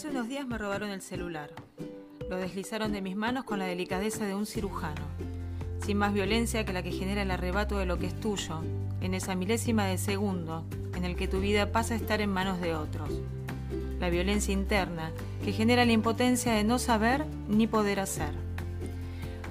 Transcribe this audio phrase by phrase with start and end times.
[0.00, 1.50] Hace unos días me robaron el celular.
[2.30, 5.02] Lo deslizaron de mis manos con la delicadeza de un cirujano,
[5.84, 8.62] sin más violencia que la que genera el arrebato de lo que es tuyo,
[9.02, 12.62] en esa milésima de segundo en el que tu vida pasa a estar en manos
[12.62, 13.10] de otros.
[13.98, 15.12] La violencia interna
[15.44, 18.32] que genera la impotencia de no saber ni poder hacer.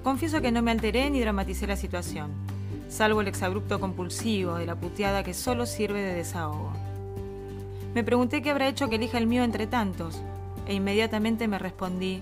[0.01, 2.31] Confieso que no me alteré ni dramaticé la situación,
[2.89, 6.73] salvo el exabrupto compulsivo de la puteada que solo sirve de desahogo.
[7.93, 10.19] Me pregunté qué habrá hecho que elija el mío entre tantos,
[10.69, 12.21] e inmediatamente me respondí,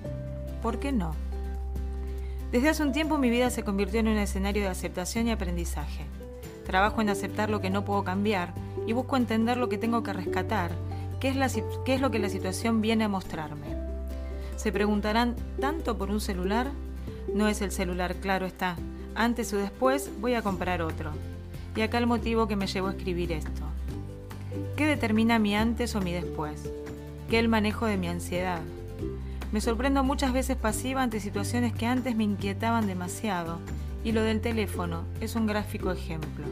[0.64, 1.14] ¿por qué no?
[2.50, 6.06] Desde hace un tiempo mi vida se convirtió en un escenario de aceptación y aprendizaje.
[6.66, 8.54] Trabajo en aceptar lo que no puedo cambiar
[8.88, 10.72] y busco entender lo que tengo que rescatar,
[11.20, 11.36] qué es,
[11.86, 13.68] es lo que la situación viene a mostrarme.
[14.56, 16.72] Se preguntarán, ¿tanto por un celular?
[17.34, 18.78] No es el celular, claro está.
[19.14, 21.12] Antes o después voy a comprar otro.
[21.76, 23.64] Y acá el motivo que me llevó a escribir esto.
[24.78, 26.64] ¿Qué determina mi antes o mi después?
[27.30, 28.62] ¿Qué el manejo de mi ansiedad?
[29.52, 33.60] Me sorprendo muchas veces pasiva ante situaciones que antes me inquietaban demasiado,
[34.06, 36.46] y lo del teléfono es un gráfico ejemplo.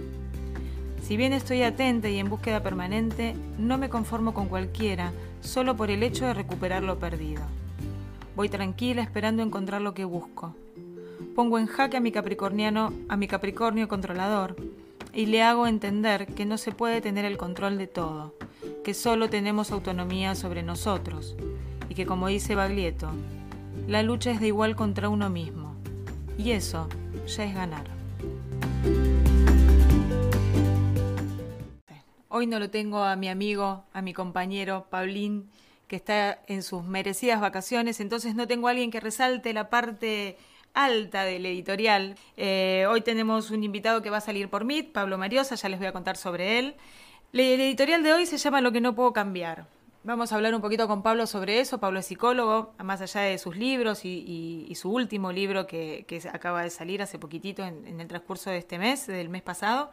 [1.02, 5.92] Si bien estoy atenta y en búsqueda permanente, no me conformo con cualquiera, solo por
[5.92, 7.44] el hecho de recuperar lo perdido.
[8.36, 10.56] Voy tranquila esperando encontrar lo que busco.
[11.36, 14.58] Pongo en jaque a mi capricorniano, a mi capricornio controlador,
[15.14, 18.34] y le hago entender que no se puede tener el control de todo,
[18.86, 21.36] que solo tenemos autonomía sobre nosotros
[21.90, 23.10] y que como dice Baglietto,
[23.88, 25.76] la lucha es de igual contra uno mismo
[26.38, 26.88] y eso
[27.26, 27.88] ya es ganar.
[32.30, 35.50] Hoy no lo tengo a mi amigo, a mi compañero Paulín,
[35.88, 40.38] que está en sus merecidas vacaciones, entonces no tengo a alguien que resalte la parte
[40.76, 42.18] alta del editorial.
[42.38, 45.80] Eh, hoy tenemos un invitado que va a salir por mí, Pablo Mariosa, ya les
[45.80, 46.76] voy a contar sobre él.
[47.34, 49.68] El editorial de hoy se llama Lo que no puedo cambiar.
[50.04, 51.80] Vamos a hablar un poquito con Pablo sobre eso.
[51.80, 56.70] Pablo es psicólogo, más allá de sus libros y, su último libro que, acaba de
[56.70, 59.92] salir hace poquitito en, el transcurso de este mes, del mes pasado.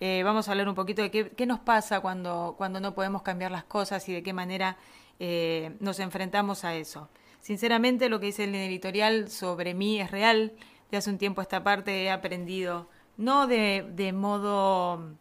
[0.00, 3.52] Eh, vamos a hablar un poquito de qué, nos pasa cuando, cuando no podemos cambiar
[3.52, 4.76] las cosas y de qué manera
[5.20, 7.08] eh, nos enfrentamos a eso.
[7.40, 10.52] Sinceramente, lo que dice el editorial sobre mí es real.
[10.90, 15.16] De hace un tiempo esta parte he aprendido, no de, de modo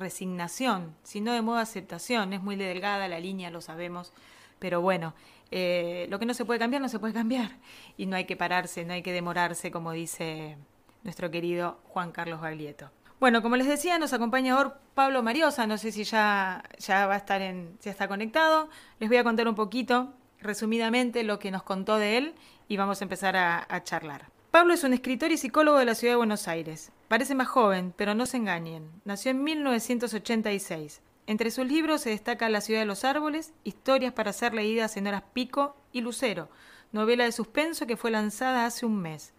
[0.00, 2.32] resignación, sino de modo aceptación.
[2.32, 4.12] Es muy delgada la línea, lo sabemos,
[4.58, 5.14] pero bueno,
[5.50, 7.58] eh, lo que no se puede cambiar, no se puede cambiar.
[7.96, 10.56] Y no hay que pararse, no hay que demorarse, como dice
[11.04, 12.90] nuestro querido Juan Carlos Baglietto.
[13.20, 17.14] Bueno, como les decía, nos acompaña ahora Pablo Mariosa, no sé si ya, ya va
[17.14, 18.70] a estar en, ya está conectado.
[18.98, 22.34] Les voy a contar un poquito resumidamente lo que nos contó de él
[22.66, 24.30] y vamos a empezar a, charlar.
[24.50, 26.92] Pablo es un escritor y psicólogo de la ciudad de Buenos Aires.
[27.10, 28.88] Parece más joven, pero no se engañen.
[29.04, 31.02] Nació en 1986.
[31.26, 35.08] Entre sus libros se destaca La ciudad de los árboles, historias para ser leídas en
[35.08, 36.50] horas pico y Lucero,
[36.92, 39.32] novela de suspenso que fue lanzada hace un mes.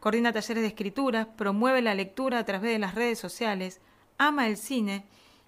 [0.00, 3.82] Coordina talleres de escritura, promueve la lectura a través de las redes sociales,
[4.16, 5.04] ama el cine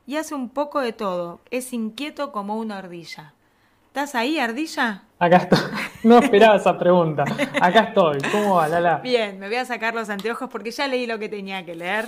[0.07, 1.41] y hace un poco de todo.
[1.51, 3.33] Es inquieto como una ardilla.
[3.91, 5.03] ¿Estás ahí, Ardilla?
[5.19, 5.59] Acá estoy.
[6.05, 7.25] No esperaba esa pregunta.
[7.61, 8.19] Acá estoy.
[8.31, 8.99] ¿Cómo va, Lala?
[8.99, 12.07] Bien, me voy a sacar los anteojos porque ya leí lo que tenía que leer.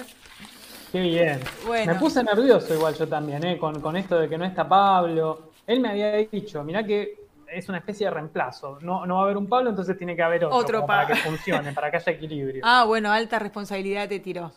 [0.93, 1.41] Qué bien.
[1.85, 3.59] Me puse nervioso igual yo también, ¿eh?
[3.59, 5.51] con, esto de que no está Pablo.
[5.67, 7.17] Él me había dicho, mirá que
[7.49, 8.79] es una especie de reemplazo.
[8.81, 11.17] No, no va a haber un Pablo, entonces tiene que haber otro, otro para que
[11.17, 12.63] funcione, para que haya equilibrio.
[12.65, 14.53] Ah, bueno, alta responsabilidad te tiró.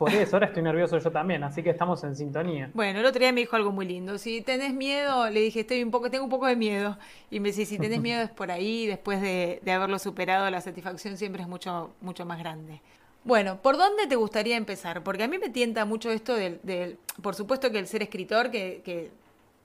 [0.00, 2.70] Por eso, ahora estoy nervioso yo también, así que estamos en sintonía.
[2.72, 4.16] Bueno, el otro día me dijo algo muy lindo.
[4.16, 6.96] Si tenés miedo, le dije, estoy un poco, tengo un poco de miedo.
[7.30, 11.18] Y me dice, si tenés miedo es por ahí, después de, haberlo superado, la satisfacción
[11.18, 12.80] siempre es mucho, mucho más grande.
[13.24, 15.02] Bueno, ¿por dónde te gustaría empezar?
[15.02, 19.10] Porque a mí me tienta mucho esto del, por supuesto que el ser escritor, que,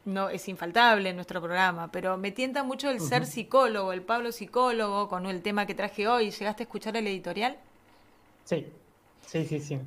[0.04, 4.34] no es infaltable en nuestro programa, pero me tienta mucho el ser psicólogo, el Pablo
[4.34, 6.32] psicólogo, con el tema que traje hoy.
[6.32, 7.56] ¿Llegaste a escuchar el editorial?
[8.44, 8.68] Sí,
[9.26, 9.80] Sí, sí, sí.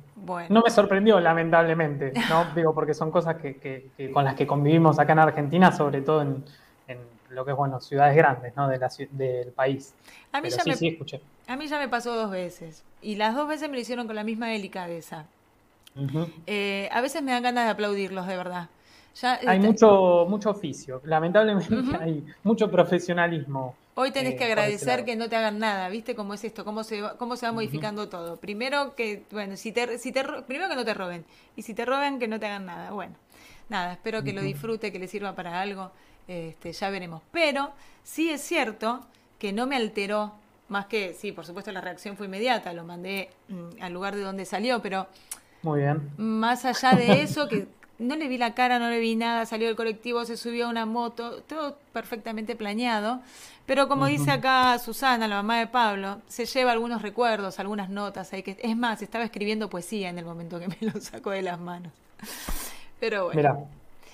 [0.49, 2.45] No me sorprendió, lamentablemente, ¿no?
[2.55, 6.43] Digo, porque son cosas que, con las que convivimos acá en Argentina, sobre todo en,
[7.29, 8.67] lo que es, bueno, ciudades grandes, ¿no?
[8.67, 9.93] De la, del país.
[10.31, 11.21] A mí, ya me, escuché.
[11.47, 12.83] a mí ya me pasó dos veces.
[13.03, 15.25] Y las dos veces me lo hicieron con la misma delicadeza.
[16.47, 18.69] Eh, a veces me dan ganas de aplaudirlos, de verdad.
[19.23, 25.27] hay este mucho, mucho oficio, lamentablemente hay mucho profesionalismo Hoy tenés que agradecer que no
[25.27, 26.63] te hagan nada, ¿viste cómo es esto?
[26.63, 28.37] ¿Cómo se va, cómo se va modificando todo?
[28.37, 31.25] Primero que, bueno, si te, si te, primero que no te roben.
[31.57, 32.91] Y si te roben, que no te hagan nada.
[32.91, 33.15] Bueno,
[33.67, 35.91] nada, espero que lo disfrute, que le sirva para algo.
[36.29, 37.23] Este, ya veremos.
[37.33, 39.05] Pero sí es cierto
[39.37, 40.31] que no me alteró,
[40.69, 44.21] más que, sí, por supuesto la reacción fue inmediata, lo mandé mm, al lugar de
[44.21, 45.07] donde salió, pero...
[45.61, 46.09] Muy bien.
[46.15, 47.67] Más allá de eso, que
[47.99, 50.69] no le vi la cara, no le vi nada, salió del colectivo, se subió a
[50.69, 53.19] una moto, todo perfectamente planeado.
[53.65, 58.33] Pero como dice acá Susana, la mamá de Pablo, se lleva algunos recuerdos, algunas notas.
[58.33, 61.43] Hay que, es más, estaba escribiendo poesía en el momento que me lo sacó de
[61.43, 61.91] las manos.
[62.99, 63.37] Pero bueno.
[63.37, 63.57] Mira.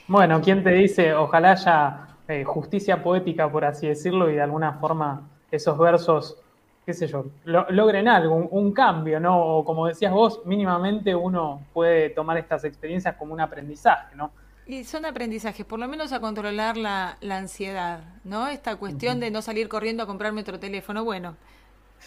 [0.08, 1.14] Bueno, ¿quién te dice?
[1.14, 5.22] Ojalá haya eh, justicia poética, por así decirlo, y de alguna forma
[5.52, 6.38] esos versos,
[6.86, 9.40] qué sé yo, logren algo, un, cambio, ¿no?
[9.40, 14.32] O como decías vos, mínimamente uno puede tomar estas experiencias como un aprendizaje, ¿no?
[14.68, 18.48] Y son aprendizajes, por lo menos a controlar la, ansiedad, ¿no?
[18.48, 21.04] Esta cuestión de no salir corriendo a comprarme otro teléfono.
[21.04, 21.36] Bueno,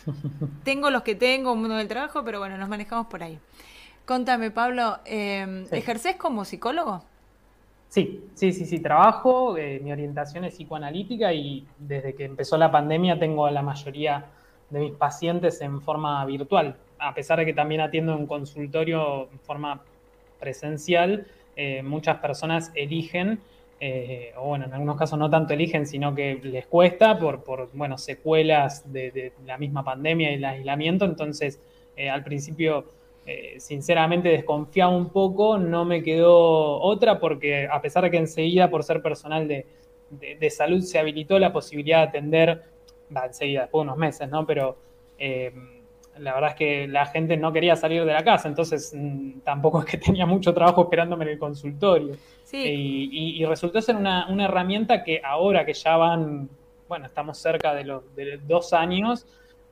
[0.64, 3.38] tengo los que tengo, uno del trabajo, pero bueno, nos manejamos por ahí.
[4.04, 7.02] Contame, Pablo, eh, ¿ejercés como psicólogo?
[7.88, 12.70] Sí, sí, sí, sí, trabajo, eh, mi orientación es psicoanalítica y desde que empezó la
[12.70, 14.26] pandemia tengo la mayoría
[14.70, 19.28] de mis pacientes en forma virtual, a pesar de que también atiendo en un consultorio
[19.32, 19.82] en forma
[20.38, 21.26] presencial,
[21.56, 23.40] eh, muchas personas eligen,
[23.80, 27.70] eh, o bueno, en algunos casos no tanto eligen, sino que les cuesta por, por
[27.72, 31.60] bueno, secuelas de, de la misma pandemia y el aislamiento, entonces
[32.12, 32.84] al principio
[33.30, 38.70] eh, sinceramente desconfiaba un poco, no me quedó otra porque a pesar de que enseguida
[38.70, 39.66] por ser personal de,
[40.50, 42.62] salud se habilitó la posibilidad de atender,
[43.14, 44.46] va, enseguida, después de unos meses, ¿no?
[44.46, 44.76] Pero
[45.18, 45.52] eh,
[46.18, 49.80] la verdad es que la gente no quería salir de la casa, entonces mm, tampoco
[49.80, 52.16] es que tenía mucho trabajo esperándome en el consultorio.
[52.52, 56.48] y, resultó ser una, herramienta que ahora que ya van,
[56.88, 59.26] bueno, estamos cerca de los de dos años,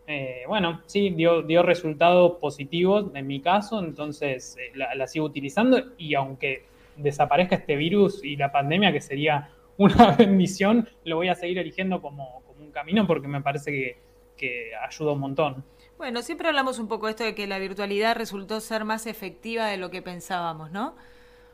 [0.09, 5.83] eh, bueno, sí, dio, dio resultados positivos en mi caso, entonces eh, la, sigo utilizando
[5.99, 6.65] y aunque
[6.97, 12.00] desaparezca este virus y la pandemia, que sería una bendición, lo voy a seguir eligiendo
[12.00, 12.43] como,
[12.76, 13.99] camino porque me parece
[14.37, 15.64] que, ayuda un montón.
[15.96, 19.67] Bueno, siempre hablamos un poco de esto de que la virtualidad resultó ser más efectiva
[19.67, 20.94] de lo que pensábamos, ¿no?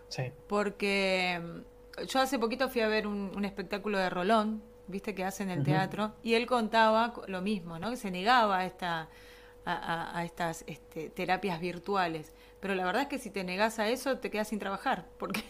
[0.09, 0.25] Sí.
[0.49, 5.43] Porque mm, yo hace poquito fui a ver un espectáculo de Rolón, viste que hace
[5.43, 7.91] en el teatro, y él contaba lo mismo, ¿no?
[7.91, 9.09] Que se negaba a, esta,
[9.65, 12.35] a, estas este, terapias virtuales.
[12.61, 15.43] Pero la verdad es que si te negas a eso, te quedas sin trabajar, porque,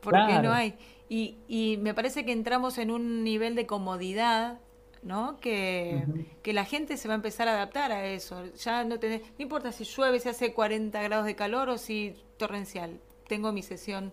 [0.00, 0.74] porque no hay.
[1.08, 4.60] Y, y me parece que entramos en un nivel de comodidad
[5.02, 5.38] ¿no?
[5.40, 6.04] Que,
[6.42, 8.44] que, la gente se va a empezar a adaptar a eso.
[8.54, 12.14] Ya no tenés, no importa si llueve, si hace 40 grados de calor o si
[12.36, 13.00] torrencial.
[13.28, 14.12] Tengo mi sesión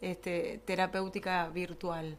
[0.00, 2.16] este, terapéutica virtual.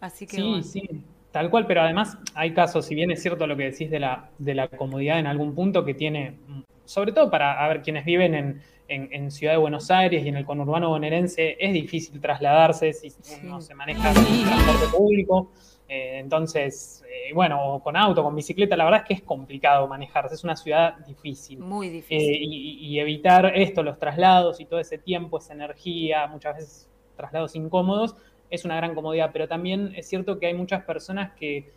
[0.00, 3.56] Así que sí, sí, tal cual, pero además hay casos, si bien es cierto lo
[3.56, 6.36] que decís de la, de la comodidad en algún punto que tiene,
[6.84, 10.36] sobre todo para a ver quienes viven en, en, Ciudad de Buenos Aires y en
[10.36, 13.10] el conurbano bonaerense, es difícil trasladarse si
[13.42, 14.14] uno se maneja en
[14.44, 15.50] transporte público.
[15.88, 20.34] Eh, entonces, eh, bueno, con auto, con bicicleta, la verdad es que es complicado manejarse,
[20.34, 21.58] es una ciudad difícil.
[21.58, 22.18] Muy difícil.
[22.18, 26.90] Eh, y, y, evitar esto, los traslados y todo ese tiempo, esa energía, muchas veces
[27.16, 28.16] traslados incómodos,
[28.50, 31.72] es una gran comodidad, pero también es cierto que hay muchas personas que,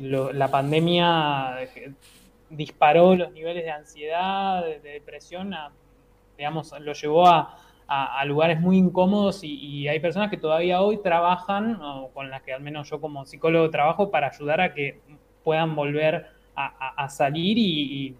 [0.00, 1.92] la pandemia eh,
[2.50, 5.54] disparó los niveles de ansiedad, de, depresión,
[6.36, 7.56] digamos, lo llevó a,
[8.26, 12.62] lugares muy incómodos y, hay personas que todavía hoy trabajan, o con las que al
[12.62, 15.00] menos yo como psicólogo trabajo, para ayudar a que
[15.42, 16.26] puedan volver
[16.56, 18.16] a, salir y,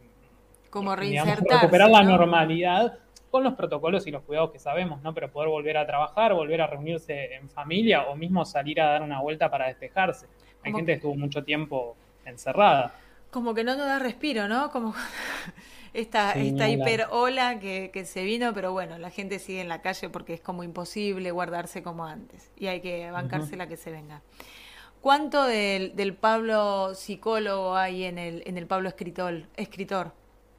[0.70, 2.98] como recuperar la normalidad
[3.30, 5.12] con los protocolos y los cuidados que sabemos, ¿no?
[5.12, 9.02] Pero poder volver a trabajar, volver a reunirse en familia o mismo salir a dar
[9.02, 10.26] una vuelta para despejarse.
[10.62, 12.94] Hay gente que estuvo mucho tiempo encerrada.
[13.30, 14.70] Como que no nos da respiro, ¿no?
[14.70, 14.94] Como
[15.94, 20.08] esta, esta hiper ola que, se vino, pero bueno, la gente sigue en la calle
[20.08, 24.20] porque es como imposible guardarse como antes y hay que bancarse la que se venga.
[25.00, 29.42] ¿Cuánto del, del, Pablo psicólogo hay en el, en el Pablo escritor?
[29.56, 30.12] escritor?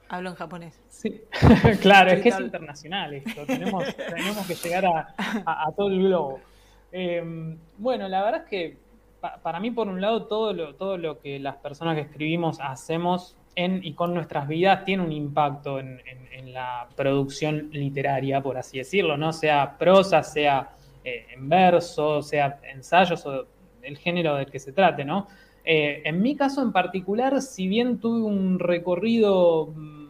[0.08, 0.80] Hablo en japonés.
[0.88, 1.22] Sí,
[1.82, 3.46] claro, es que es internacional esto.
[3.46, 6.40] Tenemos, tenemos que llegar a, todo el globo.
[6.92, 8.78] Em, bueno, la verdad es que
[9.42, 13.36] para mí, por un lado, todo lo, todo lo que las personas que escribimos hacemos
[13.56, 16.02] y con nuestras vidas tiene un impacto en,
[16.54, 19.34] la producción literaria, por así decirlo, ¿no?
[19.34, 20.70] Sea prosa, sea
[21.04, 23.46] eh, en verso, sea ensayos o
[23.82, 25.28] el género del que se trate, ¿no?
[25.66, 30.06] Eh, en mi caso en particular, si bien tuve un recorrido mm,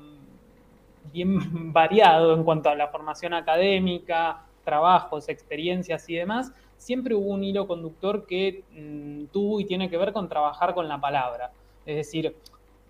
[1.11, 1.39] bien
[1.73, 7.67] variado en cuanto a la formación académica, trabajos, experiencias y demás, siempre hubo un hilo
[7.67, 11.51] conductor que mm, tuvo y tiene que ver con trabajar con la palabra.
[11.85, 12.35] Es decir,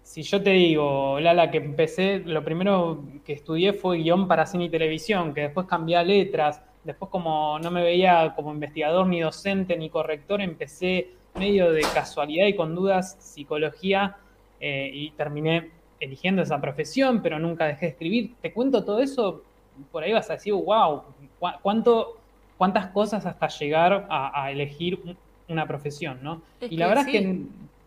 [0.06, 4.66] si yo te digo, Lala, que empecé, lo primero que estudié fue guion para cine
[4.66, 9.20] y televisión, que después cambié a letras, después como no me veía como investigador ni
[9.20, 14.18] docente ni corrector, empecé medio de casualidad y con dudas psicología
[14.60, 18.36] eh, y terminé eligiendo esa profesión, pero nunca dejé de escribir.
[18.44, 19.42] Te cuento todo eso,
[19.92, 21.02] por ahí vas a decir, wow,
[21.64, 22.20] cuánto
[22.58, 25.00] cuántas cosas hasta llegar a, elegir
[25.50, 26.44] una profesión, ¿no?
[26.62, 27.42] y la verdad es que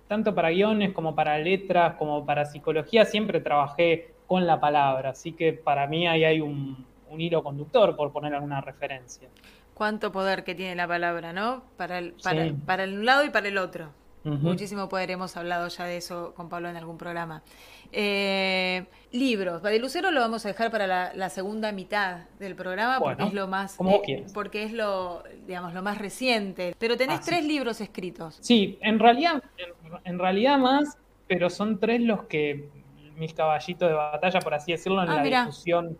[0.09, 5.33] tanto para guiones como para letras, como para psicología, siempre trabajé con la palabra, así
[5.33, 6.87] que para mí ahí hay un,
[7.17, 9.29] hilo conductor, por poner alguna referencia.
[9.75, 11.63] Cuánto poder que tiene la palabra, ¿no?
[11.77, 13.91] Para el, para, para el lado y para el otro.
[14.25, 17.43] Muchísimo poder, hemos hablado ya de eso con Pablo en algún programa.
[17.91, 23.23] Eh, libros, de Lucero lo vamos a dejar para la, segunda mitad del programa porque
[23.23, 26.75] es lo más eh, porque es lo digamos lo más reciente.
[26.79, 28.39] Pero tenés ah, tres libros escritos.
[28.41, 29.73] Sí, en realidad, en,
[30.19, 32.69] realidad más, pero son tres los que
[33.17, 35.99] mis caballitos de batalla, por así decirlo, en ah, la discusión,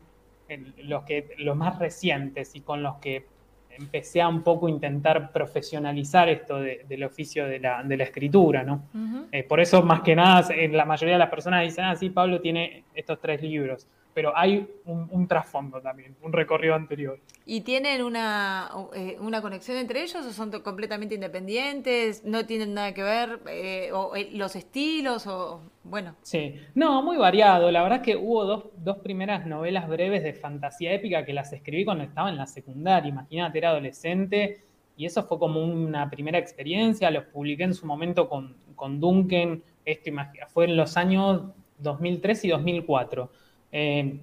[0.79, 3.27] los que los más recientes y con los que
[3.71, 8.83] empecé a un poco intentar profesionalizar esto del oficio de la, escritura, ¿no?
[9.31, 12.41] Eh, por eso, más que nada, la mayoría de las personas dicen, ah, sí, Pablo
[12.41, 13.87] tiene estos tres libros
[14.19, 17.21] pero hay un, trasfondo también, un recorrido anterior.
[17.47, 22.25] ¿Y tienen una, eh, una conexión entre ellos o son completamente independientes?
[22.25, 23.39] ¿No tienen nada que ver?
[23.49, 25.29] Eh, o, eh, ¿Los estilos?
[25.29, 27.71] o bueno Sí, no, muy variado.
[27.71, 31.53] La verdad es que hubo dos, dos primeras novelas breves de fantasía épica que las
[31.53, 33.09] escribí cuando estaba en la secundaria.
[33.09, 34.65] Imagínate, era adolescente
[34.97, 37.09] y eso fue como una primera experiencia.
[37.13, 39.63] Los publiqué en su momento con, con Duncan.
[39.85, 40.11] Esto
[40.49, 43.31] fue en los años 2003 y 2004
[43.73, 44.19] eh,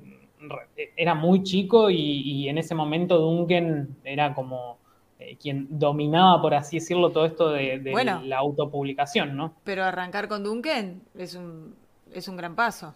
[0.96, 4.78] era muy chico y, en ese momento Duncan era como
[5.20, 7.80] eh, quien dominaba, por así decirlo, todo esto de,
[8.24, 9.54] la autopublicación, ¿no?
[9.64, 11.76] Pero arrancar con Duncan es un,
[12.14, 12.94] es un gran paso.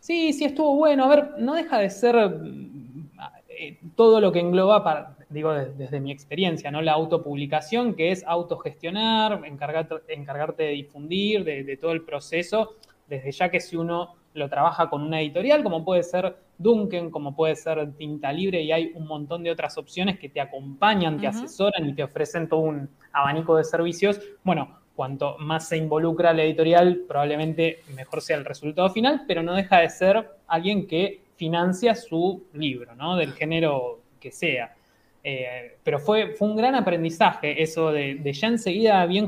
[0.00, 1.04] Sí, sí, estuvo bueno.
[1.04, 2.16] A ver, no deja de ser
[3.48, 6.80] eh, todo lo que engloba, digo, desde mi experiencia, ¿no?
[6.80, 12.76] La autopublicación, que es autogestionar, encargarte, encargarte de difundir, de todo el proceso,
[13.08, 17.36] desde ya que si uno lo trabaja con una editorial, como puede ser Duncan, como
[17.36, 21.26] puede ser Tinta Libre, y hay un montón de otras opciones que te acompañan, te
[21.26, 24.20] asesoran y te ofrecen todo un abanico de servicios.
[24.42, 29.54] Bueno, cuanto más se involucra la editorial, probablemente mejor sea el resultado final, pero no
[29.54, 33.16] deja de ser alguien que financia su libro, ¿no?
[33.16, 34.74] Del género que sea.
[35.22, 39.26] Eh, pero fue, fue un gran aprendizaje eso de, de ya enseguida, bien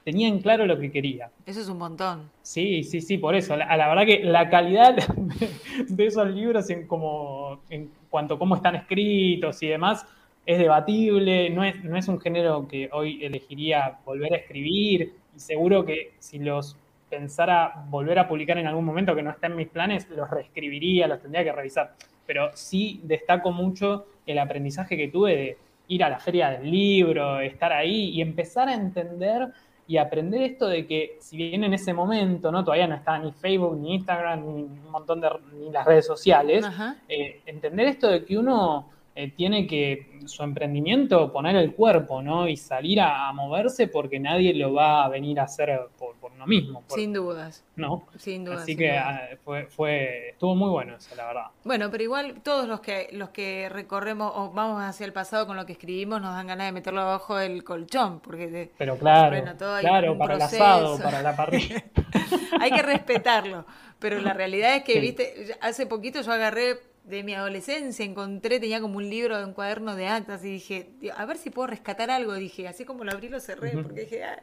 [0.00, 1.30] jovencitos, tenían claro lo que quería.
[1.46, 2.30] Eso es un montón.
[2.42, 3.56] Sí, sí, sí, por eso.
[3.56, 4.96] La, verdad que la calidad
[5.88, 10.06] de, esos libros en, como, en cuanto a cómo están escritos y demás
[10.46, 15.38] es debatible, no es, no es un género que hoy elegiría volver a escribir y
[15.38, 16.76] seguro que si los
[17.08, 21.06] pensara volver a publicar en algún momento que no está en mis planes, los reescribiría,
[21.06, 21.94] los tendría que revisar.
[22.26, 27.40] Pero sí destaco mucho el aprendizaje que tuve de ir a la feria del libro,
[27.40, 29.48] estar ahí y empezar a entender
[29.90, 33.32] y aprender esto de que si bien en ese momento no todavía no estaba ni
[33.32, 36.64] Facebook ni Instagram ni un montón de ni las redes sociales
[37.08, 38.88] eh, entender esto de que uno
[39.20, 44.54] eh, tiene que su emprendimiento poner el cuerpo no y salir a, moverse porque nadie
[44.54, 47.62] lo va a venir a hacer por, uno mismo sin dudas.
[47.76, 51.46] no sin dudas así que ah, fue, fue estuvo muy bueno eso la verdad.
[51.64, 55.56] Bueno pero igual todos los que los que recorremos o vamos hacia el pasado con
[55.56, 59.44] lo que escribimos nos dan ganas de meterlo abajo del colchón porque pero claro
[59.80, 61.84] claro para el asado para la parrilla.
[62.60, 63.66] Hay que respetarlo
[63.98, 68.80] pero la realidad es que viste hace poquito yo agarré de mi adolescencia encontré, tenía
[68.80, 72.34] como un libro, un cuaderno de actas y dije, a ver si puedo rescatar algo,
[72.34, 74.42] dije, así como lo abrí lo cerré, porque dije, ah,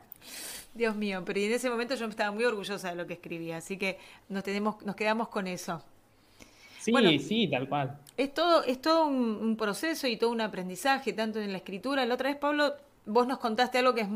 [0.74, 3.78] Dios mío, pero en ese momento yo estaba muy orgullosa de lo que escribía, así
[3.78, 3.98] que
[4.30, 5.84] nos, tenemos, nos quedamos con eso.
[6.80, 7.98] Sí, sí, tal cual.
[8.16, 12.06] Es todo, es todo un, proceso y todo un aprendizaje, tanto en la escritura.
[12.06, 14.08] La otra vez, Pablo, vos nos contaste algo que es,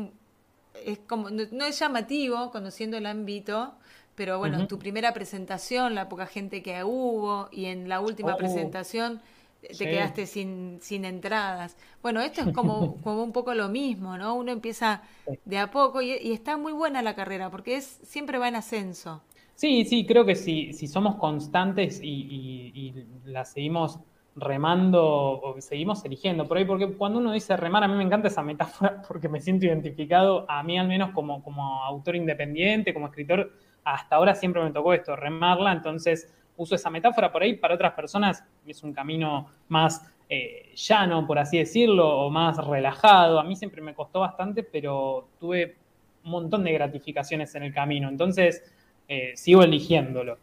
[0.86, 3.74] es como, no es llamativo, conociendo el ámbito,
[4.22, 8.34] pero bueno, en tu primera presentación, la poca gente que hubo, y en la última
[8.34, 8.36] oh.
[8.36, 9.20] presentación
[9.60, 11.76] te quedaste sin, sin entradas.
[12.02, 14.34] Bueno, esto es como, como un poco lo mismo, ¿no?
[14.34, 15.02] Uno empieza
[15.44, 19.24] de a poco y, está muy buena la carrera porque es siempre va en ascenso.
[19.56, 23.98] Sí, sí, creo que si, si somos constantes y, y, la seguimos
[24.36, 28.28] remando o seguimos eligiendo por ahí, porque cuando uno dice remar, a mí me encanta
[28.28, 33.06] esa metáfora porque me siento identificado, a mí al menos como, como autor independiente, como
[33.06, 33.52] escritor,
[33.84, 37.92] hasta ahora siempre me tocó esto, remarla, entonces uso esa metáfora por ahí, para otras
[37.92, 43.38] personas es un camino más eh, llano, por así decirlo, o más relajado.
[43.38, 45.76] A mí siempre me costó bastante, pero tuve
[46.24, 48.62] un montón de gratificaciones en el camino, entonces
[49.08, 50.38] eh, sigo eligiéndolo.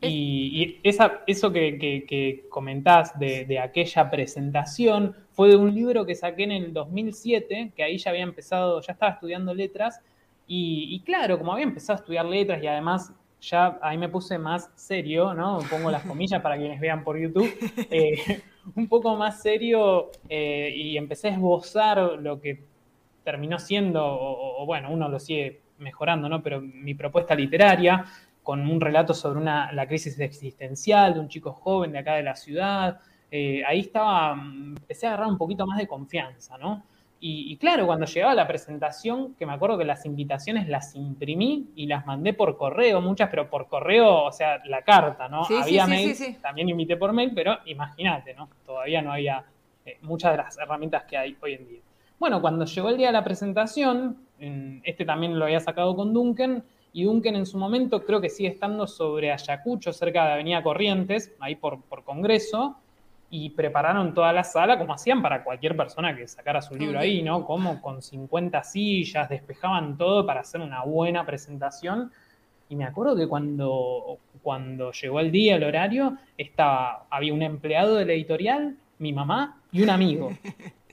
[0.00, 6.52] Y, esa, eso que, comentás de, aquella presentación fue de un libro que saqué en
[6.52, 10.00] el 2007, que ahí ya había empezado, ya estaba estudiando letras,
[10.46, 14.70] y, claro, como había empezado a estudiar letras y además ya ahí me puse más
[14.74, 15.58] serio, ¿no?
[15.70, 17.50] Pongo las comillas para quienes vean por YouTube.
[17.90, 18.42] Eh,
[18.74, 22.64] un poco más serio eh, y empecé a esbozar lo que
[23.22, 26.42] terminó siendo, o, bueno, uno lo sigue mejorando, ¿no?
[26.42, 28.04] Pero mi propuesta literaria,
[28.42, 32.22] con un relato sobre una, la crisis existencial de un chico joven de acá de
[32.22, 33.00] la ciudad,
[33.30, 36.84] eh, ahí estaba, empecé a agarrar un poquito más de confianza, ¿no?
[37.28, 41.86] Y, claro, cuando llegaba la presentación, que me acuerdo que las invitaciones las imprimí y
[41.86, 45.42] las mandé por correo, muchas, pero por correo, o sea, la carta, ¿no?
[45.60, 48.48] había mail, también invité por mail, pero imagínate, ¿no?
[48.64, 49.44] Todavía no había
[49.84, 51.80] eh, muchas de las herramientas que hay hoy en día.
[52.20, 54.18] Bueno, cuando llegó el día de la presentación,
[54.84, 58.50] este también lo había sacado con Duncan, y Duncan en su momento creo que sigue
[58.50, 62.76] estando sobre Ayacucho, cerca de Avenida Corrientes, ahí por, por Congreso,
[63.30, 67.22] y prepararon toda la sala como hacían para cualquier persona que sacara su libro ahí,
[67.22, 67.44] ¿no?
[67.44, 72.12] Como con 50 sillas, despejaban todo para hacer una buena presentación.
[72.68, 77.96] Y me acuerdo que cuando, cuando llegó el día, el horario, estaba, había un empleado
[77.96, 80.30] de la editorial, mi mamá y un amigo.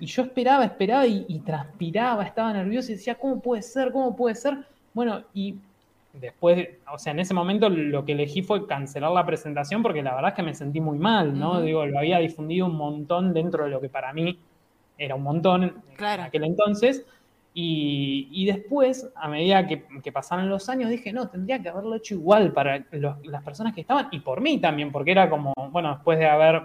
[0.00, 3.92] Y yo esperaba, esperaba y, y transpiraba, estaba nervioso y decía, ¿cómo puede ser?
[3.92, 4.66] ¿Cómo puede ser?
[4.92, 5.54] Bueno, y
[6.12, 10.14] después, o sea, en ese momento lo que elegí fue cancelar la presentación porque la
[10.14, 11.60] verdad es que me sentí muy mal, ¿no?
[11.60, 14.38] Digo, lo había difundido un montón dentro de lo que para mí
[14.98, 17.06] era un montón en aquel entonces.
[17.54, 22.52] Y, después, a medida que, pasaron los años, dije, no, tendría que haberlo hecho igual
[22.52, 26.26] para las personas que estaban y por mí también, porque era como, bueno, después de
[26.26, 26.62] haber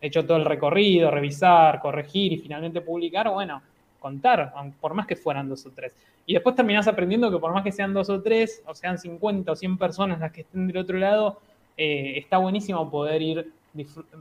[0.00, 3.60] hecho todo el recorrido, revisar, corregir y finalmente publicar, bueno,
[4.00, 5.94] contar, por más que fueran dos o tres.
[6.26, 9.52] Y después terminás aprendiendo que por más que sean dos o tres, o sean 50
[9.52, 11.38] o 100 personas las que estén del otro lado,
[11.76, 13.52] eh, está buenísimo poder ir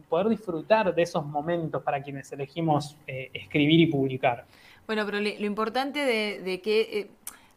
[0.07, 4.45] poder disfrutar de esos momentos para quienes elegimos eh, escribir y publicar.
[4.85, 7.09] Bueno, pero lo importante de, que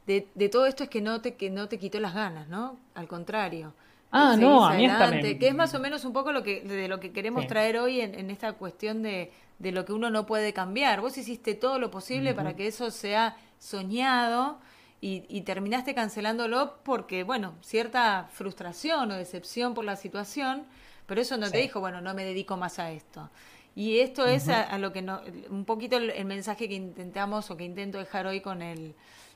[0.07, 2.79] eh, de, todo esto es que no te que no te quitó las ganas, ¿no?
[2.95, 3.75] Al contrario.
[4.11, 5.39] Ah, no, a mí también.
[5.39, 8.01] Que es más o menos un poco lo que de lo que queremos traer hoy
[8.01, 9.31] en esta cuestión de,
[9.63, 11.01] de lo que uno no puede cambiar.
[11.01, 14.59] Vos hiciste todo lo posible para que eso sea soñado
[15.01, 20.65] y, terminaste cancelándolo porque, bueno, cierta frustración o decepción por la situación,
[21.07, 23.31] pero eso no te dijo, bueno, no me dedico más a esto.
[23.77, 27.65] Y esto es a, lo que no, un poquito el, mensaje que intentamos o que
[27.65, 28.95] intento dejar hoy con el,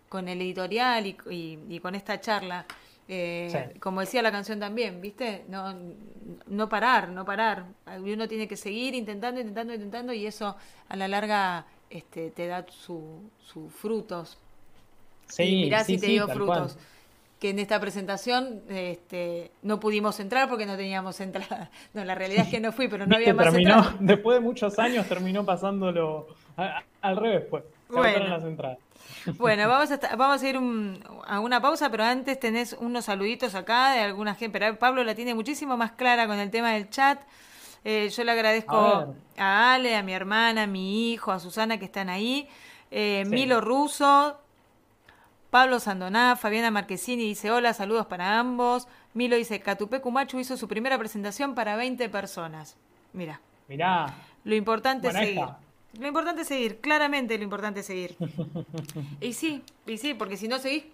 [0.09, 2.67] con el editorial y con esta charla.
[3.09, 5.45] Eh, como decía la canción también, ¿viste?
[5.49, 5.75] No,
[6.47, 7.67] no parar, no parar.
[7.99, 10.57] Uno tiene que seguir intentando, intentando, intentando y eso
[10.89, 13.01] a la larga este, te da sus
[13.39, 14.39] su frutos.
[15.29, 16.77] Sí, y mirá si te dio frutos.
[17.39, 21.71] Que en esta presentación este, no pudimos entrar porque no teníamos entrada.
[21.95, 24.79] No, la realidad es que no fui, pero no había más terminó, Después de muchos
[24.81, 26.27] años terminó pasándolo
[27.03, 27.63] al revés, pues.
[27.89, 28.29] Bueno.
[28.29, 28.79] las entradas.
[29.39, 33.93] Bueno, vamos a, vamos a ir a una pausa, pero antes tenés unos saluditos acá
[33.93, 34.59] de alguna gente.
[34.59, 37.21] Pero Pablo la tiene muchísimo más clara con el tema del chat.
[37.85, 41.85] Eh, yo le agradezco a, Ale, a mi hermana, a mi hijo, a Susana que
[41.85, 42.49] están ahí.
[42.91, 44.41] Eh, Milo Russo,
[45.51, 48.89] Pablo Sandoná, Fabiana Marquesini dice hola, saludos para ambos.
[49.15, 52.77] Milo dice, Catupecu Machu hizo su primera presentación para 20 personas.
[53.13, 53.41] Mira.
[53.69, 54.15] Mirá.
[54.45, 55.45] Lo importante es seguir.
[55.99, 58.17] Lo importante es seguir, claramente lo importante es seguir.
[59.21, 60.85] y sí, y sí, porque si no seguís,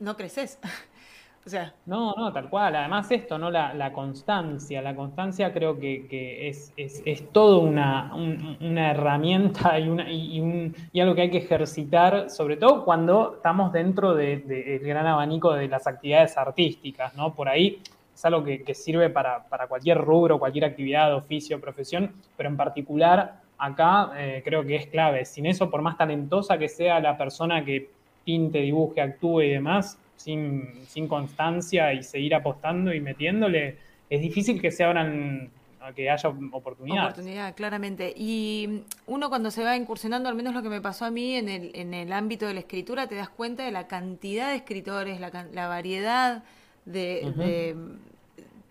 [0.00, 0.58] no creces.
[1.46, 1.74] o sea.
[1.86, 2.76] No, no, tal cual.
[2.76, 3.50] Además, esto, ¿no?
[3.50, 4.82] La, constancia.
[4.82, 10.74] La constancia creo que, es, es, es todo una, una herramienta y, una, y, un,
[10.92, 15.52] y algo que hay que ejercitar, sobre todo cuando estamos dentro del de, gran abanico
[15.54, 17.34] de las actividades artísticas, ¿no?
[17.34, 17.80] Por ahí
[18.14, 22.56] es algo que, que sirve para, para cualquier rubro, cualquier actividad, oficio, profesión, pero en
[22.56, 25.24] particular acá eh, creo que es clave.
[25.24, 27.90] Sin eso, por más talentosa que sea la persona que
[28.24, 33.76] pinte, dibuje, actúe y demás, sin, sin constancia y seguir apostando y metiéndole,
[34.08, 35.50] es difícil que se abran
[35.92, 37.04] que haya oportunidad.
[37.04, 38.14] Oportunidad, claramente.
[38.16, 41.48] Y uno cuando se va incursionando, al menos lo que me pasó a mí en
[41.48, 45.20] el, en el ámbito de la escritura, te das cuenta de la cantidad de escritores,
[45.20, 46.42] la, la variedad
[46.86, 47.76] de,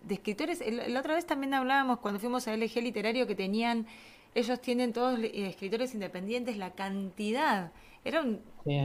[0.06, 0.62] de, escritores.
[0.88, 3.86] La otra vez también hablábamos cuando fuimos a LG Literario que tenían
[4.34, 7.72] ellos tienen todos eh, escritores independientes, la cantidad.
[8.04, 8.40] Era un,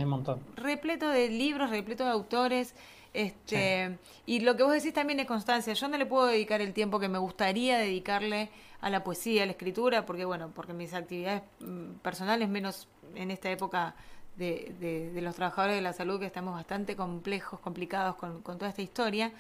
[0.08, 0.42] montón.
[0.56, 2.76] repleto de libros, repleto de autores.
[3.14, 5.74] Este, Y lo que vos decís también es constancia.
[5.74, 8.50] Yo no le puedo dedicar el tiempo que me gustaría dedicarle
[8.82, 13.32] a la poesía, a la escritura, porque bueno, porque mis actividades mm, personales, menos en
[13.32, 13.96] esta época
[14.38, 18.70] de, de, los trabajadores de la salud, que estamos bastante complejos, complicados con, con toda
[18.70, 19.34] esta historia.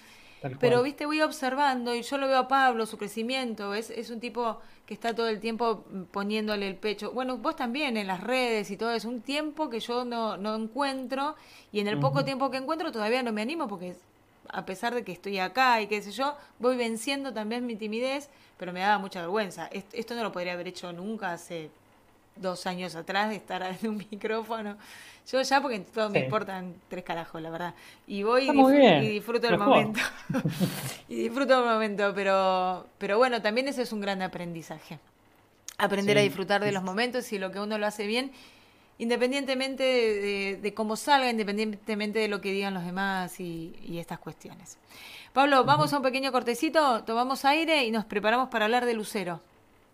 [0.59, 4.19] Pero, viste, voy observando y yo lo veo a Pablo, su crecimiento, es, es un
[4.19, 7.11] tipo que está todo el tiempo poniéndole el pecho.
[7.11, 10.55] Bueno, vos también en las redes y todo, es un tiempo que yo no, no
[10.55, 11.35] encuentro
[11.71, 13.95] y en el poco tiempo que encuentro todavía no me animo porque
[14.51, 18.29] a pesar de que estoy acá y qué sé yo, voy venciendo también mi timidez,
[18.57, 19.69] pero me daba mucha vergüenza.
[19.93, 21.69] Esto no lo podría haber hecho nunca hace
[22.39, 24.77] dos años atrás de estar en un micrófono.
[25.31, 27.75] Yo ya porque todo me importan tres carajos, la verdad.
[28.07, 29.99] Y voy y, disfruto del momento.
[31.07, 34.97] y disfruto del momento, pero, pero bueno, también ese es un gran aprendizaje.
[35.77, 38.31] Aprender a disfrutar de los momentos y lo que uno lo hace bien,
[38.97, 44.77] independientemente de, cómo salga, independientemente de lo que digan los demás y, estas cuestiones.
[45.31, 49.41] Pablo, vamos a un pequeño cortecito, tomamos aire y nos preparamos para hablar de Lucero.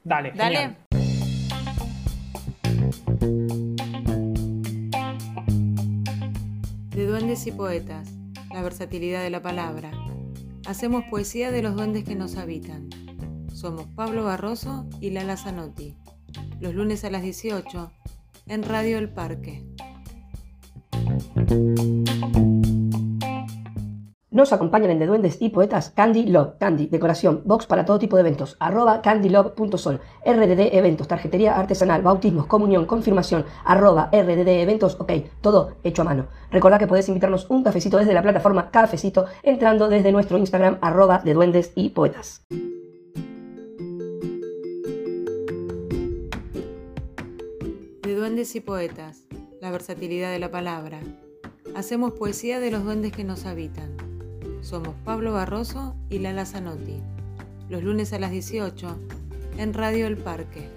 [0.03, 0.84] Dale, Dale.
[7.15, 8.09] Duendes y poetas,
[8.53, 9.89] la versatilidad de la palabra.
[10.65, 12.89] Hacemos poesía de los duendes que nos habitan.
[13.53, 15.95] Somos Pablo Barroso y Lala Zanotti.
[16.59, 17.89] Los lunes a las 18
[18.47, 19.63] en Radio El Parque.
[24.35, 28.17] Nos acompañan en De Duendes y Poetas Candy Love, Candy, decoración, box para todo tipo
[28.17, 35.13] de eventos, arroba candylove.sol, RDD Eventos, tarjetería artesanal, bautismos, comunión, confirmación, arroba RDD Eventos, ok,
[35.39, 36.27] todo hecho a mano.
[36.51, 41.21] Recordad que podés invitarnos un cafecito desde la plataforma Cafecito entrando desde nuestro Instagram arroba
[41.23, 42.43] de Duendes y Poetas.
[48.01, 49.27] De Duendes y Poetas,
[49.61, 50.99] la versatilidad de la palabra.
[51.73, 54.04] Hacemos poesía de los duendes que nos habitan.
[54.65, 56.99] Somos Pablo Barroso y Lala Zanotti.
[57.69, 58.97] Los lunes a las 18
[59.59, 60.71] en Radio El Parque.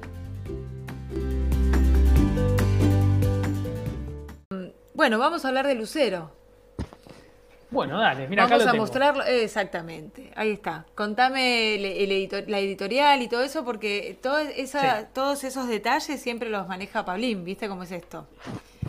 [4.92, 6.30] Bueno, vamos a hablar de Lucero.
[7.70, 10.84] Bueno, dale, mira, Vamos acá a mostrarlo, exactamente, ahí está.
[10.94, 11.78] Contame
[12.46, 17.84] la editorial y todo eso, porque todos esos detalles siempre los maneja Pablín, ¿viste cómo
[17.84, 18.26] es esto?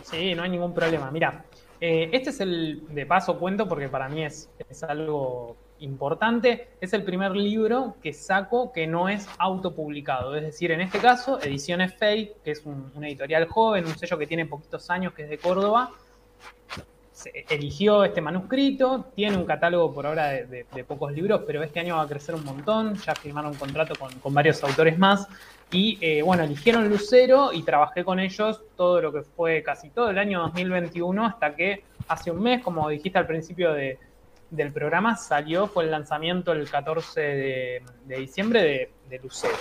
[0.04, 1.10] Sí, no hay ningún problema.
[1.10, 1.44] Mira,
[1.80, 6.92] eh, este es el, de paso cuento porque para mí es, es, algo importante, es
[6.92, 11.94] el primer libro que saco que no es autopublicado, es decir, en este caso, Ediciones
[11.94, 15.30] Fake, que es un, una editorial joven, un sello que tiene poquitos años, que es
[15.30, 15.90] de Córdoba,
[17.48, 22.02] eligió este manuscrito, tiene un catálogo por ahora de, pocos libros, pero este año va
[22.02, 25.26] a crecer un montón, ya firmaron un contrato con, varios autores más,
[25.70, 30.10] y eh, bueno, eligieron Lucero y trabajé con ellos todo lo que fue casi todo
[30.10, 35.66] el año 2021 hasta que hace un mes, como dijiste al principio del programa, salió,
[35.68, 37.82] fue el lanzamiento el 14 de,
[38.18, 39.56] diciembre de, Lucero.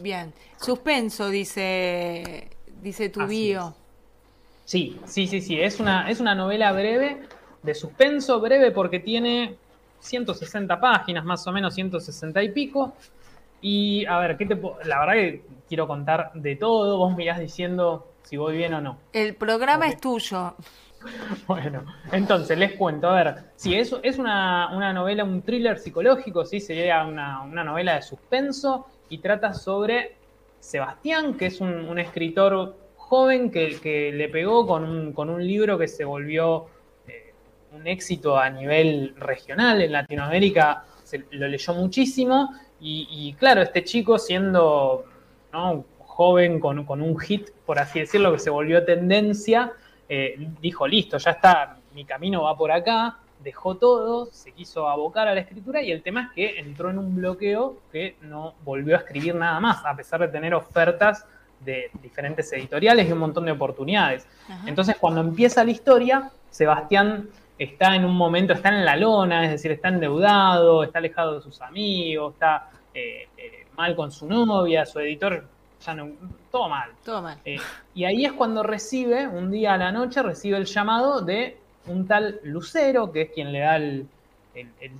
[0.00, 3.74] Bien, suspenso, dice, dice tu bio.
[4.64, 5.60] Sí, sí, sí, sí.
[5.60, 7.22] Es una, es una novela breve,
[7.62, 9.56] de suspenso breve, porque tiene
[10.00, 12.94] 160 páginas, más o menos 160 y pico.
[13.60, 16.98] Y a ver, ¿qué te la verdad que quiero contar de todo.
[16.98, 18.98] Vos mirás diciendo si voy bien o no.
[19.10, 20.54] El programa es tuyo.
[21.48, 23.08] Bueno, entonces les cuento.
[23.08, 27.96] A ver, sí, eso es una, novela, un thriller psicológico, sí, sería una, una novela
[27.96, 30.14] de suspenso y trata sobre
[30.60, 32.76] Sebastián, que es un, un escritor
[33.12, 34.84] joven que, le pegó con
[35.28, 36.64] un, libro que se volvió
[37.06, 37.34] eh,
[37.72, 42.48] un éxito a nivel regional en Latinoamérica, se, lo leyó muchísimo
[42.80, 45.04] y, claro, este chico siendo
[45.98, 49.74] joven con, un hit, por así decirlo, que se volvió tendencia,
[50.08, 55.28] eh, dijo, listo, ya está, mi camino va por acá, dejó todo, se quiso abocar
[55.28, 58.96] a la escritura y el tema es que entró en un bloqueo que no volvió
[58.96, 61.26] a escribir nada más, a pesar de tener ofertas
[61.64, 64.26] de diferentes editoriales y un montón de oportunidades.
[64.66, 69.52] Entonces, cuando empieza la historia, Sebastián está en un momento, está en la lona, es
[69.52, 74.84] decir, está endeudado, está alejado de sus amigos, está eh, eh, mal con su novia,
[74.84, 75.44] su editor
[75.84, 76.10] ya no,
[76.50, 76.90] todo mal.
[77.04, 77.38] Todo mal.
[77.44, 77.58] Eh,
[77.94, 82.06] y ahí es cuando recibe, un día a la noche, recibe el llamado de un
[82.06, 84.06] tal Lucero, que es quien le da el,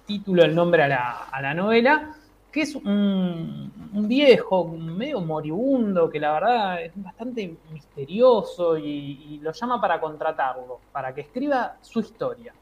[0.07, 2.17] título, el nombre a la, a la novela,
[2.53, 3.73] que es un,
[4.07, 11.15] viejo, medio moribundo, que la verdad es bastante misterioso y, lo llama para contratarlo, para
[11.15, 12.53] que escriba su historia.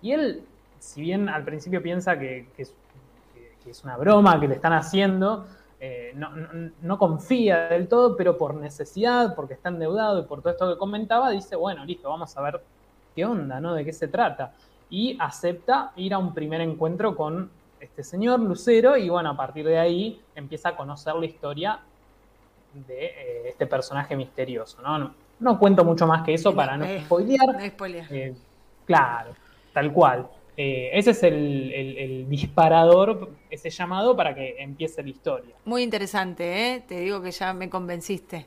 [0.00, 0.42] Y él,
[0.78, 2.74] si bien al principio piensa que, es,
[3.84, 5.46] una broma que le están haciendo,
[5.78, 6.14] eh,
[6.80, 10.78] no, confía del todo, pero por necesidad, porque está endeudado y por todo esto que
[10.78, 12.62] comentaba, dice, bueno, listo, vamos a ver
[13.14, 13.74] qué onda, ¿no?
[13.74, 14.54] De qué se trata.
[14.88, 17.50] Y acepta ir a un primer encuentro con
[17.84, 21.80] este señor Lucero y bueno, a partir de ahí empieza a conocer la historia
[22.74, 25.14] de eh, este personaje misterioso, ¿no?
[25.38, 25.58] ¿no?
[25.58, 27.54] cuento mucho más que eso para no spoilear.
[27.54, 28.12] No spoilear.
[28.12, 28.34] Eh,
[28.86, 29.32] claro,
[29.72, 30.28] tal cual.
[30.56, 35.54] eh, ese es el, disparador, ese llamado para que empiece la historia.
[35.64, 36.84] Muy interesante, ¿eh?
[36.86, 38.46] te digo que ya me convenciste.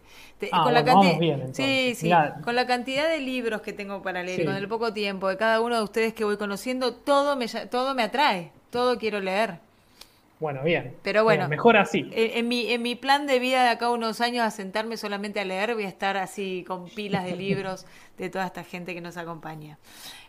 [0.52, 2.10] Ah, con la vamos bien, Sí, sí,
[2.43, 5.60] con la cantidad de libros que tengo para leer, con el poco tiempo de cada
[5.62, 9.56] uno de ustedes que voy conociendo, todo me, todo me atrae, todo quiero leer.
[10.40, 10.94] Bueno, bien.
[11.02, 12.08] Pero bueno, mejor así.
[12.12, 15.40] En, mi, en mi plan de vida de acá a unos años a sentarme solamente
[15.40, 17.88] a leer, voy a estar así con pilas de libros
[18.20, 19.80] de toda esta gente que nos acompaña.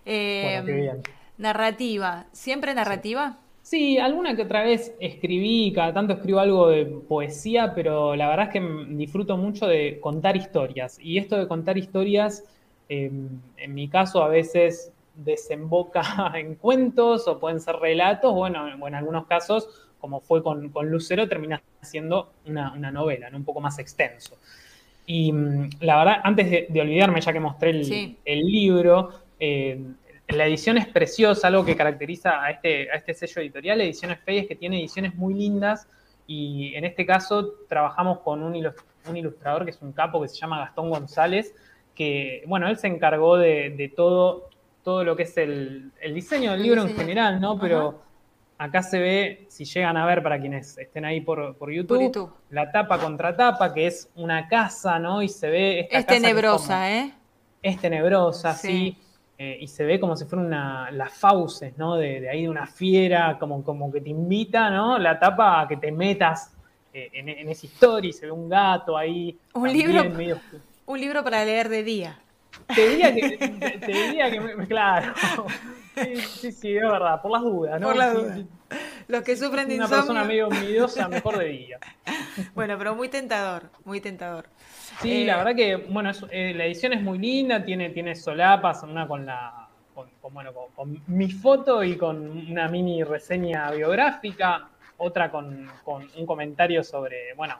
[0.06, 1.02] bueno, qué bien.
[1.36, 3.36] Narrativa, ¿siempre narrativa?
[3.60, 8.46] Sí, alguna que otra vez escribí, cada tanto escribo algo de poesía, pero la verdad
[8.46, 10.98] es que disfruto mucho de contar historias.
[10.98, 12.44] Y esto de contar historias,
[12.88, 14.90] em, en mi caso, a veces
[15.24, 21.28] desemboca en cuentos o pueden ser relatos, bueno, en algunos casos, como fue con, Lucero,
[21.28, 23.36] termina siendo una, novela, ¿no?
[23.36, 24.36] un poco más extenso.
[25.06, 29.80] Y mm, la verdad, antes de, olvidarme, ya que mostré el, el libro, eh,
[30.28, 34.38] la edición es preciosa, algo que caracteriza a este, a este sello editorial, Ediciones Fey,
[34.38, 35.88] es que tiene ediciones muy lindas
[36.26, 40.58] y en este caso trabajamos con un, ilustrador que es un capo que se llama
[40.58, 41.54] Gastón González,
[41.94, 44.47] que, bueno, él se encargó de, todo,
[44.88, 47.58] todo lo que es el, diseño del libro en general, ¿no?
[47.58, 48.00] Pero
[48.56, 52.98] acá se ve, si llegan a ver para quienes estén ahí por, YouTube, la tapa
[52.98, 55.20] contra tapa, que es una casa, ¿no?
[55.20, 57.12] Y se ve esta Es tenebrosa, ¿eh?
[57.60, 58.96] Es tenebrosa, sí
[59.36, 61.96] eh, y se ve como si fuera una, las fauces, ¿no?
[61.96, 64.98] De, ahí de una fiera, como, como que te invita, ¿no?
[64.98, 66.50] La tapa a que te metas
[66.94, 69.38] eh, en, esa historia y se ve un gato ahí.
[69.52, 70.02] Un libro,
[70.86, 72.18] un libro para leer de día.
[72.74, 73.38] Te diría que,
[73.78, 75.14] te, diría que claro.
[75.94, 77.88] Sí, sí, es verdad, por las dudas, ¿no?
[77.88, 78.40] Por las dudas.
[79.08, 81.78] Los que sufren de Una persona medio envidiosa, mejor de día.
[82.54, 84.46] Bueno, pero muy tentador, muy tentador.
[85.00, 88.82] Sí, la eh, verdad que, bueno, eh, la edición es muy linda, tiene, tiene solapas,
[88.82, 89.68] una con la.
[89.94, 95.68] Con, bueno, con, mi foto y con una mini reseña biográfica, otra con,
[96.16, 97.56] un comentario sobre, bueno,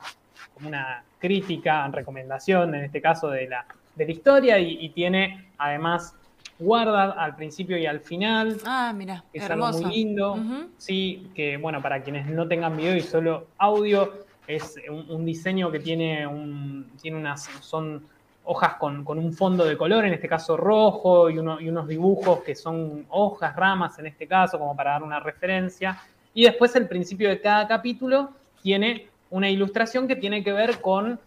[0.53, 3.65] como una crítica, recomendación, en este caso, de la,
[3.99, 6.15] de la historia, y, tiene además
[6.57, 8.57] guarda al principio y al final.
[8.65, 10.37] Ah, mira, es algo muy lindo.
[10.77, 14.13] Sí, que bueno, para quienes no tengan video y solo audio,
[14.47, 18.03] es un, diseño que tiene, un, tiene unas, son
[18.45, 21.37] hojas con, un fondo de color, en este caso rojo, y, y
[21.69, 26.01] unos dibujos que son hojas, ramas en este caso, como para dar una referencia.
[26.33, 28.31] Y después el principio de cada capítulo
[28.61, 31.19] tiene una ilustración que tiene que ver con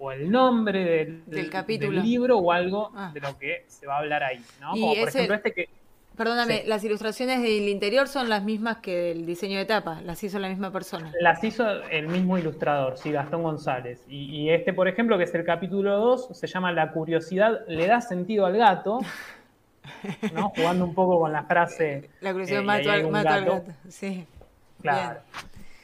[0.00, 2.00] o, el nombre del, capítulo.
[2.02, 3.10] libro o algo ah.
[3.12, 4.42] de lo que se va a hablar ahí.
[4.60, 4.70] ¿no?
[4.70, 5.68] Como por ejemplo este que
[6.20, 10.38] Perdóname, las ilustraciones del interior son las mismas que el diseño de tapa, las hizo
[10.38, 11.10] la misma persona.
[11.18, 14.04] Las hizo el mismo ilustrador, sí, Gastón González.
[14.06, 18.02] Y, este, por ejemplo, que es el capítulo 2, se llama La curiosidad le da
[18.02, 18.98] sentido al gato,
[20.34, 20.50] ¿no?
[20.50, 22.10] Jugando un poco con la frase.
[22.20, 23.64] La curiosidad eh, mata al, gato.
[23.88, 24.26] sí.
[24.82, 25.20] Claro.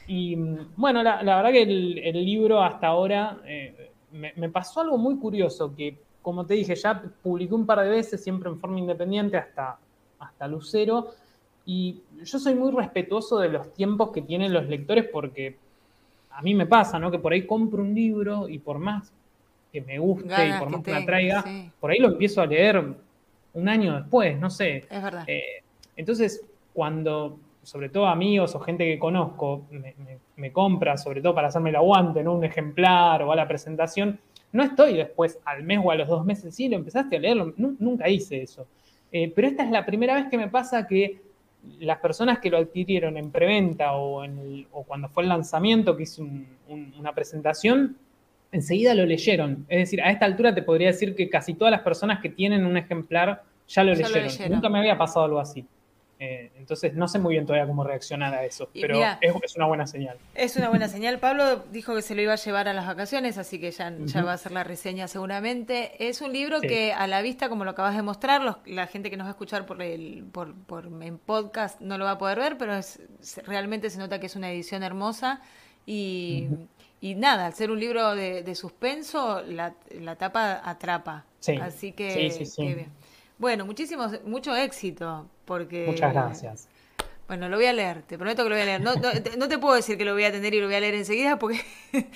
[0.05, 0.35] Y
[0.75, 5.73] bueno, la, verdad que el, libro hasta ahora eh, me, me pasó algo muy curioso,
[5.75, 9.77] que como te dije, ya publiqué un par de veces, siempre en forma independiente, hasta
[10.19, 11.13] hasta Lucero.
[11.65, 15.57] Y yo soy muy respetuoso de los tiempos que tienen los lectores porque
[16.31, 17.11] a mí me pasa, ¿no?
[17.11, 19.11] Que por ahí compro un libro y por más
[19.71, 21.43] que me guste y por más que, me atraiga,
[21.79, 22.81] por ahí lo empiezo a leer
[23.53, 24.85] un año después, no sé.
[24.89, 25.25] Es verdad.
[25.27, 25.63] Eh,
[25.95, 29.67] entonces, cuando, sobre todo amigos o gente que conozco,
[30.37, 32.33] me, compra, sobre todo para hacerme el aguante, ¿no?
[32.33, 34.17] Un ejemplar o a la presentación,
[34.53, 37.53] no estoy después al mes o a los dos meses, sí, lo empezaste a leerlo,
[37.57, 38.65] nunca hice eso.
[39.11, 41.19] Eh, pero esta es la primera vez que me pasa que
[41.81, 44.23] las personas que lo adquirieron en preventa o,
[44.85, 46.23] cuando fue el lanzamiento, que hice
[46.69, 47.97] una presentación,
[48.53, 49.65] enseguida lo leyeron.
[49.67, 52.65] Es decir, a esta altura te podría decir que casi todas las personas que tienen
[52.65, 54.51] un ejemplar ya lo leyeron.
[54.51, 55.65] Nunca me había pasado algo así.
[56.19, 59.85] Eh, entonces no sé muy bien todavía cómo reaccionar a eso, pero es, una buena
[59.85, 60.17] señal.
[60.33, 61.19] Es una buena señal.
[61.19, 64.23] Pablo dijo que se lo iba a llevar a las vacaciones, así que ya, ya
[64.23, 66.07] va a hacer la reseña seguramente.
[66.07, 69.17] Es un libro que a la vista, como lo acabas de mostrar, la gente que
[69.17, 72.39] nos va a escuchar por el por, por, en podcast no lo va a poder
[72.39, 72.99] ver, pero es,
[73.45, 75.41] realmente se nota que es una edición hermosa
[75.85, 76.47] y,
[76.99, 81.25] y nada, al ser un libro de, suspenso, la, la, tapa atrapa.
[81.61, 82.87] Así que, que
[83.37, 85.85] bueno, muchísimo, mucho éxito, porque...
[85.87, 86.69] Muchas gracias.
[87.27, 88.81] Bueno, lo voy a leer, te prometo que lo voy a leer.
[88.81, 88.93] No,
[89.37, 91.39] no, te puedo decir que lo voy a tener y lo voy a leer enseguida,
[91.39, 91.59] porque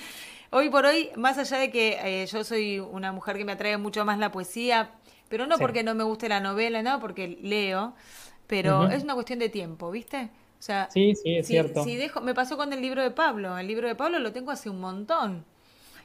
[0.50, 3.76] hoy por hoy, más allá de que eh, yo soy una mujer que me atrae
[3.76, 4.92] mucho más la poesía,
[5.28, 7.94] pero no porque no me guste la novela, no, porque leo,
[8.46, 10.30] pero es una cuestión de tiempo, ¿viste?
[10.58, 11.82] O sea, sí, sí, es cierto.
[11.82, 13.58] Si dejo, me pasó con el libro de Pablo.
[13.58, 15.44] El libro de Pablo lo tengo hace un montón.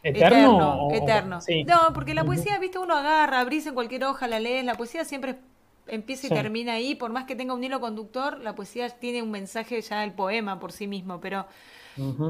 [0.01, 0.89] ¿Eterno?
[0.91, 1.39] Eterno.
[1.65, 5.05] No, porque la poesía, viste, uno agarra, abrís en cualquier hoja, la lees, la poesía
[5.05, 5.37] siempre es
[5.87, 9.31] empieza y termina ahí, por más que tenga un hilo conductor, la poesía tiene un
[9.31, 11.45] mensaje ya el poema por sí mismo, pero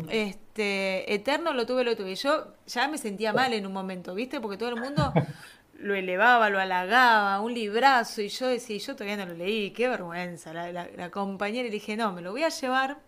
[0.10, 2.16] este Eterno lo tuve, lo tuve.
[2.16, 4.40] Yo ya me sentía mal en un momento, ¿viste?
[4.40, 5.12] Porque todo el mundo
[5.80, 9.88] lo elevaba, lo halagaba, un librazo, y yo decía, yo todavía no lo leí, qué
[9.88, 10.54] vergüenza.
[10.54, 13.00] La, la, compañera y dije, no, me lo voy a llevar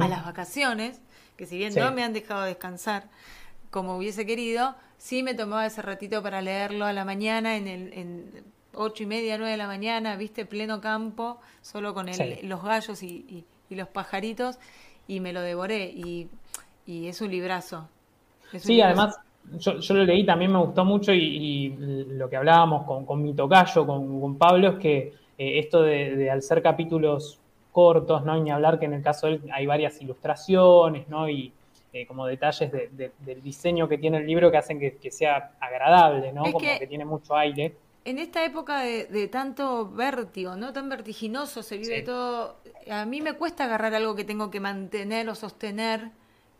[0.00, 1.00] a las vacaciones,
[1.36, 3.10] que si bien no me han dejado descansar
[3.70, 7.92] como hubiese querido, sí me tomaba ese ratito para leerlo a la mañana, en, el,
[7.92, 8.44] en
[8.76, 13.02] ocho y media, nueve de la mañana, viste, pleno campo, solo con el, los gallos
[13.02, 14.58] y, los pajaritos,
[15.08, 16.28] y me lo devoré, y,
[16.86, 17.88] es un librazo.
[18.58, 19.18] sí, además
[19.58, 21.74] yo, yo, lo leí, también me gustó mucho y,
[22.08, 24.98] lo que hablábamos con, con mi tocayo, con, Pablo, es que
[25.38, 27.40] eh, esto de, al ser capítulos
[27.72, 28.36] cortos, ¿no?
[28.36, 31.28] Y ni hablar que en el caso de él hay varias ilustraciones, ¿no?
[31.28, 31.52] Y
[31.92, 36.42] eh, como detalles del diseño que tiene el libro que hacen que, sea agradable, ¿no?
[36.42, 37.76] como que, tiene mucho aire.
[38.04, 40.72] En esta época de, tanto vértigo, ¿no?
[40.72, 42.60] Tan vertiginoso, se vive todo.
[42.90, 46.10] A mí me cuesta agarrar algo que tengo que mantener o sostener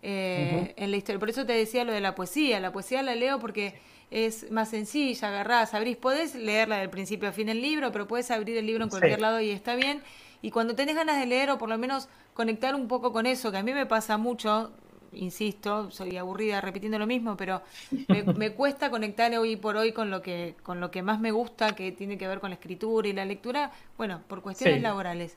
[0.03, 1.19] eh, en la historia.
[1.19, 2.61] Por eso te decía lo de la poesía.
[2.61, 3.79] La poesía la leo porque
[4.11, 8.31] es más sencilla, agarrás, abrís, podés leerla del principio a fin del libro, pero puedes
[8.31, 10.03] abrir el libro en cualquier lado y está bien.
[10.41, 13.51] Y cuando tenés ganas de leer o por lo menos conectar un poco con eso,
[13.51, 14.73] que a mí me pasa mucho,
[15.17, 17.63] insisto, soy aburrida repitiendo lo mismo, pero
[18.37, 21.75] me, cuesta conectar hoy por hoy con lo que con lo que más me gusta,
[21.75, 25.37] que tiene que ver con la escritura y la lectura, bueno, por cuestiones laborales.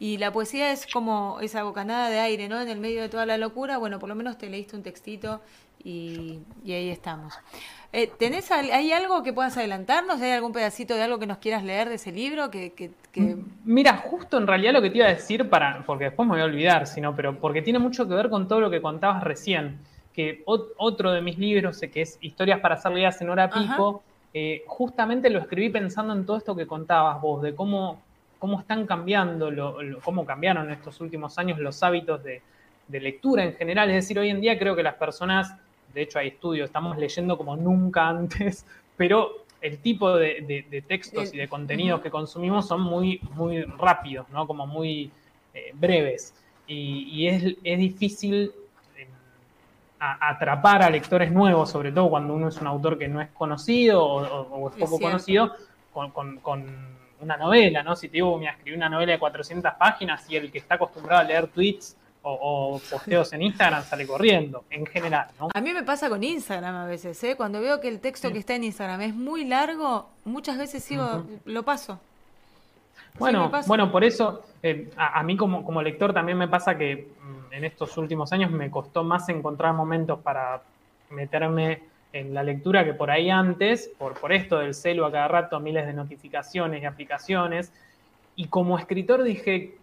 [0.00, 2.60] Y la poesía es como esa bocanada de aire, ¿no?
[2.60, 5.40] En el medio de toda la locura, bueno, por lo menos te leíste un textito
[5.84, 7.34] y, ahí estamos.
[7.92, 10.20] Eh, ¿tenés, ¿Hay algo que puedas adelantarnos?
[10.20, 12.50] ¿Hay algún pedacito de algo que nos quieras leer de ese libro?
[12.50, 12.90] Que,
[13.64, 16.42] Mira, justo en realidad lo que te iba a decir, para, porque después me voy
[16.42, 19.78] a olvidar, sino, pero porque tiene mucho que ver con todo lo que contabas recién,
[20.12, 24.02] que otro de mis libros, que es Historias para hacer leídas en hora pico,
[24.34, 28.02] eh, justamente lo escribí pensando en todo esto que contabas vos, de cómo
[28.38, 29.50] cómo están cambiando,
[30.02, 32.42] cómo cambiaron en estos últimos años los hábitos de,
[32.90, 33.90] lectura en general.
[33.90, 35.54] Es decir, hoy en día creo que las personas,
[35.94, 41.36] de hecho hay estudios, estamos leyendo como nunca antes, pero el tipo de, textos y
[41.36, 44.46] de contenidos que consumimos son muy, muy rápidos, ¿no?
[44.46, 45.10] Como muy
[45.52, 46.34] eh, breves.
[46.68, 47.42] Y, es,
[47.78, 48.52] difícil
[48.96, 49.08] eh,
[49.98, 54.04] atrapar a lectores nuevos, sobre todo cuando uno es un autor que no es conocido
[54.04, 55.54] o, es poco conocido,
[55.92, 56.12] con
[57.20, 57.96] una novela, ¿no?
[57.96, 61.22] Si te digo, me escribí una novela de 400 páginas y el que está acostumbrado
[61.22, 65.48] a leer tweets o, posteos en Instagram sale corriendo, en general, ¿no?
[65.54, 67.36] A mí me pasa con Instagram a veces, ¿eh?
[67.36, 71.24] Cuando veo que el texto que está en Instagram es muy largo, muchas veces sigo,
[71.44, 72.00] lo paso.
[73.18, 77.52] Bueno, bueno, por eso eh, a, mí como, como lector también me pasa que mm,
[77.54, 80.62] en estos últimos años me costó más encontrar momentos para
[81.10, 85.28] meterme en la lectura que por ahí antes, por, por esto del celo a cada
[85.28, 87.72] rato, miles de notificaciones y aplicaciones.
[88.36, 89.76] Y como escritor dije,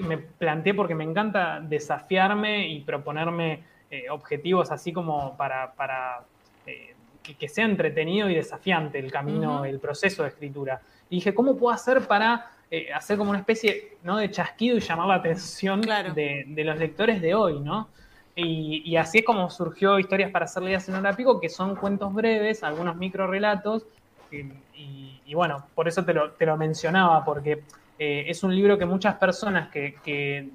[0.00, 6.22] me planteé porque me encanta desafiarme y proponerme eh, objetivos así como para, para
[6.66, 10.80] eh, que, sea entretenido y desafiante el camino, el proceso de escritura.
[11.10, 14.16] Y dije, ¿cómo puedo hacer para eh, hacer como una especie ¿no?
[14.16, 17.88] de chasquido y llamar la atención de, de, los lectores de hoy, ¿no?
[18.36, 22.12] Y, así es como surgió Historias para hacer leídas en hora pico, que son cuentos
[22.12, 23.86] breves, algunos micro relatos.
[24.32, 27.62] Y, bueno, por eso te lo, te lo mencionaba, porque
[27.98, 30.50] eh, es un libro que muchas personas que,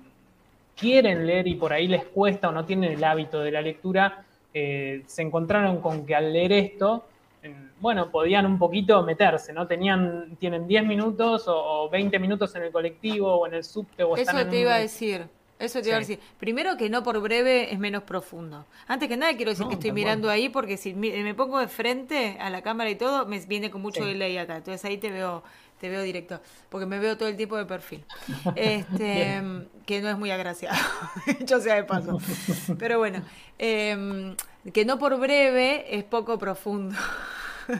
[0.75, 4.23] quieren leer y por ahí les cuesta o no tienen el hábito de la lectura,
[4.53, 7.03] eh, se encontraron con que al leer esto,
[7.79, 9.67] bueno, podían un poquito meterse, ¿no?
[9.67, 14.15] Tenían, tienen 10 minutos o, 20 minutos en el colectivo o en el subte o
[14.17, 15.27] Eso te iba a decir.
[15.59, 16.19] Eso te iba a decir.
[16.39, 18.65] Primero que no por breve es menos profundo.
[18.87, 22.37] Antes que nada quiero decir que estoy mirando ahí porque si me pongo de frente
[22.39, 24.57] a la cámara y todo, me viene con mucho delay acá.
[24.57, 25.43] Entonces ahí te veo
[25.79, 28.05] te veo directo, porque me veo todo el tiempo de perfil.
[28.55, 29.41] Este,
[29.85, 30.77] que no es muy agraciado,
[31.45, 32.19] yo sea de paso.
[32.77, 33.21] Pero bueno,
[33.57, 34.35] em,
[34.73, 36.95] que no por breve es poco profundo.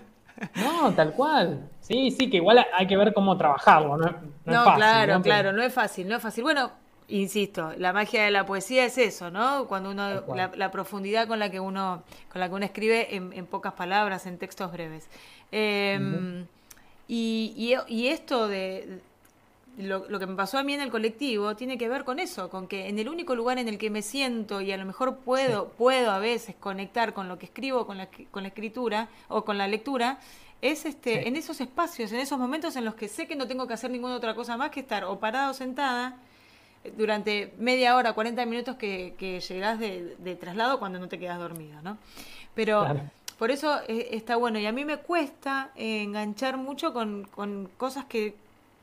[0.55, 1.69] No, tal cual.
[1.81, 4.05] Sí, sí, que igual hay que ver cómo trabajarlo, ¿no?
[4.45, 6.45] No, claro, claro, no es fácil, no es fácil.
[6.45, 6.71] Bueno,
[7.09, 9.67] insisto, la magia de la poesía es eso, ¿no?
[9.67, 13.73] Cuando uno, la, profundidad con la que uno, con la que uno escribe en, pocas
[13.73, 15.09] palabras, en textos breves.
[15.51, 16.45] Em,
[17.11, 19.01] y, esto de
[19.77, 22.67] lo, que me pasó a mí en el colectivo tiene que ver con eso, con
[22.67, 25.69] que en el único lugar en el que me siento y a lo mejor puedo,
[25.69, 29.57] puedo a veces conectar con lo que escribo, con la, con la escritura o con
[29.57, 30.19] la lectura,
[30.61, 33.65] es este, en esos espacios, en esos momentos en los que sé que no tengo
[33.65, 36.15] que hacer ninguna otra cosa más que estar o parado o sentada
[36.95, 41.81] durante media hora, 40 minutos que, que llegás de, traslado cuando no te quedas dormido,
[41.81, 41.97] ¿no?
[42.53, 42.85] Pero
[43.39, 44.59] Por eso eh, está bueno.
[44.59, 47.25] Y a mí me cuesta enganchar mucho con,
[47.77, 48.35] cosas que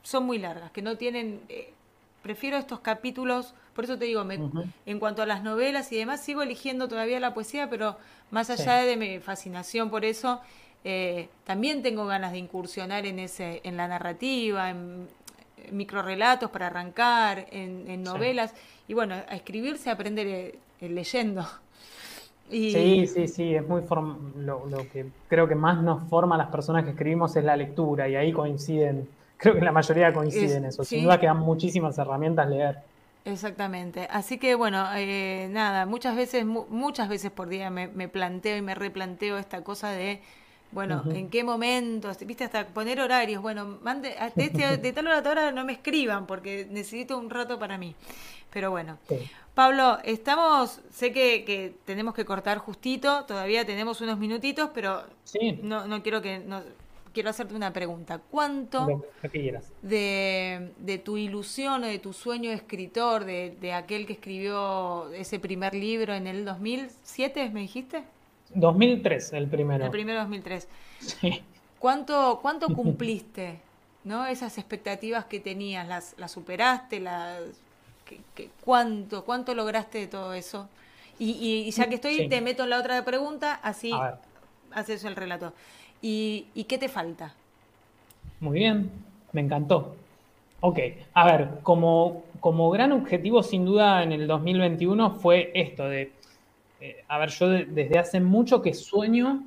[0.02, 1.42] son muy largas, que no tienen...
[1.50, 1.72] Eh,
[2.22, 4.40] prefiero estos capítulos, por eso te digo, me,
[4.84, 7.98] en cuanto a las novelas y demás, sigo eligiendo todavía la poesía, pero
[8.32, 10.40] más allá de mi fascinación por eso,
[10.82, 15.06] eh, también tengo ganas de incursionar en, ese, en la narrativa, en,
[15.70, 18.54] microrelatos para arrancar, en, novelas.
[18.88, 21.46] Y bueno, a escribir se aprende leyendo.
[22.50, 23.82] Sí, sí, sí, es muy
[24.36, 27.56] lo, lo, que creo que más nos forma a las personas que escribimos es la
[27.56, 30.84] lectura y ahí coinciden, creo que la mayoría coinciden en eso.
[30.84, 32.78] Sin duda quedan muchísimas herramientas leer.
[33.24, 34.06] Exactamente.
[34.10, 38.62] Así que bueno, eh, nada, muchas veces, muchas veces por día me, me, planteo y
[38.62, 40.20] me replanteo esta cosa de,
[40.70, 45.18] bueno, en qué momento, viste, hasta poner horarios, bueno, mande, de, este, de tal hora
[45.18, 47.96] a tal hora no me escriban porque necesito un rato para mí.
[48.52, 48.98] Pero bueno.
[49.56, 55.04] Pablo, estamos, sé que, tenemos que cortar justito, todavía tenemos unos minutitos, pero
[55.62, 56.40] no, no quiero que...
[56.40, 56.62] No,
[57.14, 58.20] quiero hacerte una pregunta.
[58.30, 59.06] ¿Cuánto
[59.80, 65.10] de, de, tu ilusión o de tu sueño de escritor, de, de, aquel que escribió
[65.14, 68.04] ese primer libro en el 2007, me dijiste?
[68.50, 69.86] 2003, el primero.
[69.86, 70.68] El primero 2003.
[70.98, 71.42] Sí.
[71.78, 73.60] ¿Cuánto, cuánto cumpliste?
[74.04, 74.26] ¿No?
[74.26, 77.00] Esas expectativas que tenías, ¿las, las superaste?
[77.00, 77.40] Las,
[78.64, 80.68] cuánto, ¿Cuánto lograste de todo eso?
[81.18, 83.90] Y, ya que estoy, te meto en la otra pregunta, así
[84.72, 85.52] haces el relato.
[86.02, 87.34] ¿Y, qué te falta?
[88.40, 88.90] Muy bien,
[89.32, 89.96] me encantó.
[90.60, 90.78] Ok,
[91.14, 96.12] a ver, como, como gran objetivo sin duda en el 2021 fue esto de,
[96.80, 99.44] eh, a ver, yo desde hace mucho que sueño,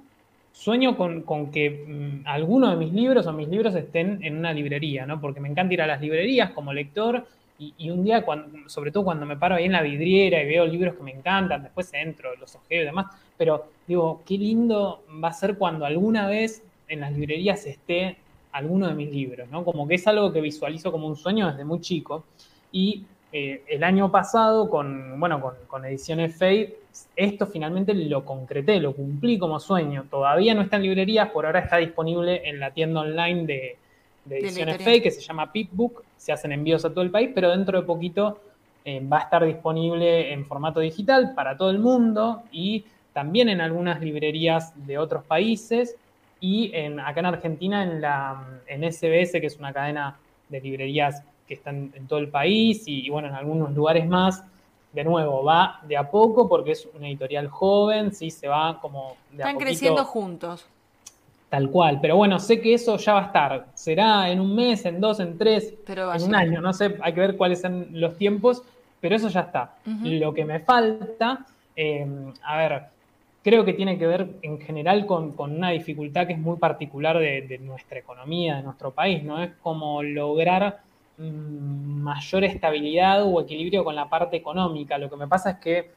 [0.51, 5.05] sueño con, que mm, alguno de mis libros o mis libros estén en una librería,
[5.05, 5.19] ¿no?
[5.19, 7.27] Porque me encanta ir a las librerías como lector
[7.59, 10.65] y, un día, cuando, sobre todo cuando me paro ahí en la vidriera y veo
[10.65, 13.07] libros que me encantan, después entro, los ojeo y demás,
[13.37, 18.17] pero digo, qué lindo va a ser cuando alguna vez en las librerías esté
[18.53, 19.65] alguno de mis libros, ¿no?
[19.65, 22.23] Como que es algo que visualizo como un sueño desde muy chico.
[22.71, 26.79] Y eh, el año pasado, con, bueno, con, con, Ediciones Fate,
[27.15, 30.05] esto finalmente lo concreté, lo cumplí como sueño.
[30.09, 33.77] Todavía no está en librerías, por ahora está disponible en la tienda online de,
[34.25, 37.49] de ediciones fake que se llama Pipbook, se hacen envíos a todo el país, pero
[37.49, 38.39] dentro de poquito
[38.85, 43.61] eh, va a estar disponible en formato digital para todo el mundo y también en
[43.61, 45.95] algunas librerías de otros países
[46.39, 50.17] y en, acá en Argentina en, la, en SBS, que es una cadena
[50.47, 54.43] de librerías que están en todo el país y, bueno, en algunos lugares más.
[54.93, 59.17] De nuevo, va de a poco porque es una editorial joven, sí, se va como
[59.29, 60.65] de Están creciendo juntos.
[61.49, 63.65] Tal cual, pero bueno, sé que eso ya va a estar.
[63.73, 67.19] Será en un mes, en dos, en tres, en un año, no sé, hay que
[67.19, 68.61] ver cuáles son los tiempos,
[69.01, 69.73] pero eso ya está.
[70.03, 72.83] Lo que me falta, em, a ver,
[73.43, 77.59] creo que tiene que ver en general con, una dificultad que es muy particular de,
[77.63, 79.41] nuestra economía, de nuestro país, ¿no?
[79.41, 80.81] Es como lograr
[81.17, 84.99] mm, mayor estabilidad o equilibrio con la parte económica.
[84.99, 85.89] Lo que me pasa es que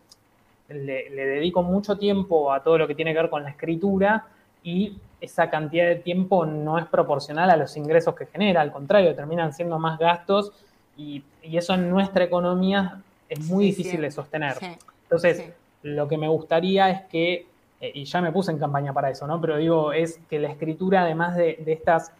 [0.68, 4.24] le dedico mucho tiempo a todo lo que tiene que ver con la escritura
[4.64, 9.14] y esa cantidad de tiempo no es proporcional a los ingresos que genera, al contrario,
[9.14, 10.52] terminan siendo más gastos
[10.96, 14.56] y, eso en nuestra economía es muy difícil de sostener.
[15.04, 15.52] Entonces,
[15.82, 17.46] lo que me gustaría es que,
[17.80, 19.40] eh, y ya me puse en campaña para eso, ¿no?
[19.40, 22.12] Pero digo, es que la escritura, además de, estas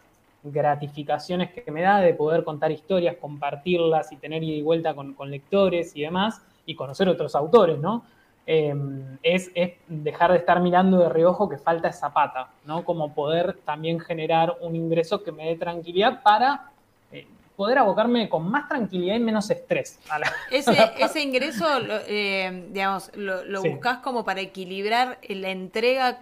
[0.43, 5.13] gratificaciones que me da de poder contar historias, compartirlas y tener ida y vuelta con,
[5.13, 8.03] con lectores y demás, y conocer otros autores, ¿no?
[8.45, 9.51] Em, es,
[9.87, 12.83] dejar de estar mirando de reojo que falta esa pata, ¿no?
[12.83, 16.69] Como poder también generar un ingreso que me dé tranquilidad para
[17.13, 17.25] eh,
[17.55, 19.97] poder abocarme con más tranquilidad y menos estrés.
[20.51, 21.65] ese, ingreso,
[22.05, 26.19] eh, digamos, lo, buscas como para equilibrar la entrega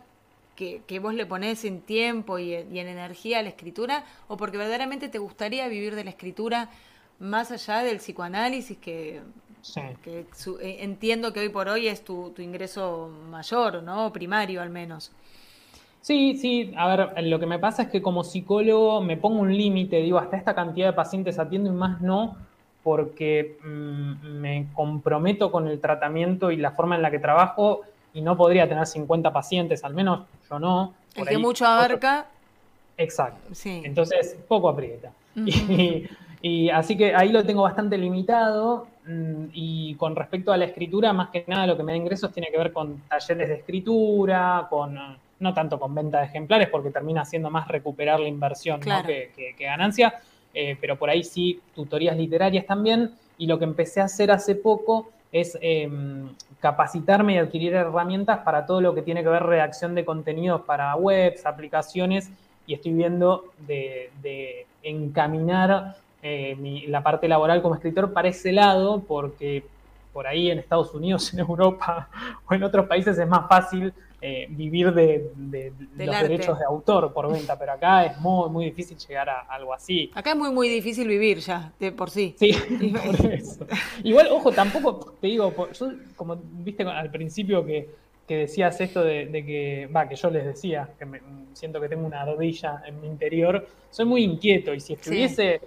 [0.56, 4.60] que, vos le ponés en tiempo y, y en energía a la escritura, o porque
[4.60, 6.70] verdaderamente te gustaría vivir de la escritura
[7.18, 9.22] más allá del psicoanálisis que
[10.04, 10.20] que
[10.62, 14.12] eh, entiendo que hoy por hoy es tu, ingreso mayor, ¿no?
[14.12, 15.12] Primario al menos.
[16.02, 19.56] Sí, sí, a ver, lo que me pasa es que como psicólogo me pongo un
[19.56, 22.38] límite, digo, hasta esta cantidad de pacientes atiendo y más no,
[22.84, 27.82] porque mm, me comprometo con el tratamiento y la forma en la que trabajo
[28.14, 30.94] y no podría tener 50 pacientes, al menos yo no.
[31.16, 32.26] El que mucho abarca.
[32.98, 33.54] Exacto.
[33.54, 33.82] Sí.
[33.86, 35.12] Entonces, poco aprieta.
[36.42, 38.88] y, así que ahí lo tengo bastante limitado
[39.54, 42.50] y con respecto a la escritura, más que nada lo que me da ingresos tiene
[42.52, 44.98] que ver con talleres de escritura, con
[45.40, 50.22] no tanto con venta de ejemplares, porque termina siendo más recuperar la inversión que, ganancia,
[50.54, 53.12] eh, pero por ahí sí tutorías literarias también.
[53.38, 56.30] Y lo que empecé a hacer hace poco es em,
[56.60, 60.96] capacitarme y adquirir herramientas para todo lo que tiene que ver redacción de contenidos para
[60.96, 62.30] webs, aplicaciones,
[62.68, 69.64] y estoy viendo de, encaminar eh, la parte laboral como escritor para ese lado, porque
[70.14, 72.10] por ahí en Estados Unidos, en Europa
[72.48, 73.94] o en otros países es más fácil
[74.24, 75.32] eh, vivir de,
[75.98, 79.74] los derechos de autor por venta, pero acá es muy, muy difícil llegar a algo
[79.74, 80.12] así.
[80.14, 82.36] Acá es muy, muy difícil vivir ya, de por sí.
[82.38, 82.54] Sí,
[83.20, 83.66] por eso.
[84.04, 89.90] Igual, ojo, tampoco, te digo, yo como viste al principio que, decías esto de, que,
[89.94, 91.20] va, que yo les decía, que me,
[91.52, 95.60] siento que tengo una rodilla en mi interior, soy muy inquieto y si estuviese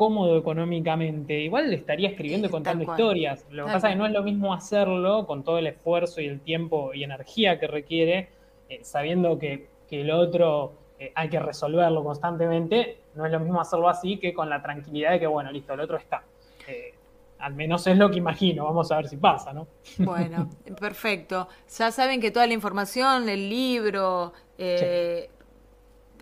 [0.00, 3.44] cómodo económicamente, igual le estaría escribiendo y contando historias.
[3.50, 6.26] Lo que pasa es que no es lo mismo hacerlo con todo el esfuerzo y
[6.26, 8.30] el tiempo y energía que requiere,
[8.70, 13.90] eh, sabiendo que, el otro eh, hay que resolverlo constantemente, no es lo mismo hacerlo
[13.90, 16.22] así que con la tranquilidad de que, bueno, listo, el otro está.
[16.66, 16.94] Eh,
[17.38, 19.66] al menos es lo que imagino, vamos a ver si pasa, ¿no?
[19.98, 20.48] Bueno,
[20.80, 21.46] perfecto.
[21.78, 24.32] Ya saben que toda la información, el libro,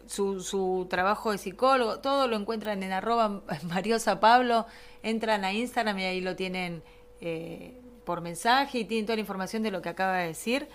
[0.09, 4.67] su, su, trabajo de psicólogo, todo lo encuentran en arroba Mariosa Pablo,
[5.03, 6.83] entran a Instagram y ahí lo tienen
[7.21, 10.69] eh, por mensaje y tienen toda la información de lo que acaba de decir.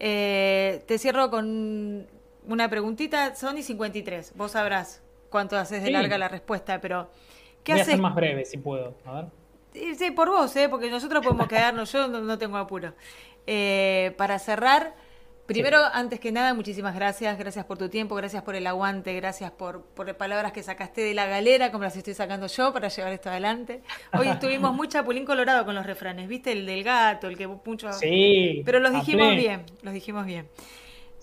[0.00, 2.06] Eh, te cierro con
[2.46, 7.10] una preguntita, Sony 53, vos sabrás cuánto haces de larga la respuesta, pero
[7.62, 7.94] ¿qué Voy haces?
[7.94, 9.96] a ser más breve si puedo, a ver.
[9.96, 10.68] Sí, por vos, ¿eh?
[10.68, 12.94] porque nosotros podemos quedarnos, yo no, tengo apuro.
[13.46, 14.94] Eh, para cerrar...
[15.48, 19.50] Primero, antes que nada, muchísimas gracias, gracias por tu tiempo, gracias por el aguante, gracias
[19.50, 23.14] por, por palabras que sacaste de la galera, como las estoy sacando yo para llevar
[23.14, 23.80] esto adelante.
[24.12, 26.52] Hoy estuvimos muy chapulín colorado con los refranes, ¿viste?
[26.52, 27.90] El del gato, el que mucho...
[27.94, 28.60] Sí.
[28.66, 30.50] Pero los dijimos bien, los dijimos bien.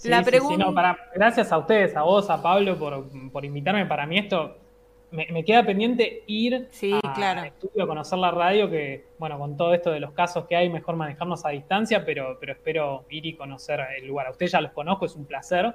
[0.06, 0.72] la pregunta...
[0.74, 3.86] para, gracias a ustedes, a vos, a Pablo, por, por invitarme.
[3.86, 4.58] Para mí esto
[5.16, 7.42] me, queda pendiente ir sí, claro.
[7.42, 10.56] al estudio a conocer la radio, que, bueno, con todo esto de los casos que
[10.56, 14.28] hay, mejor manejarnos a distancia, pero, pero espero ir y conocer el lugar.
[14.28, 15.74] A ustedes ya los conozco, es un placer,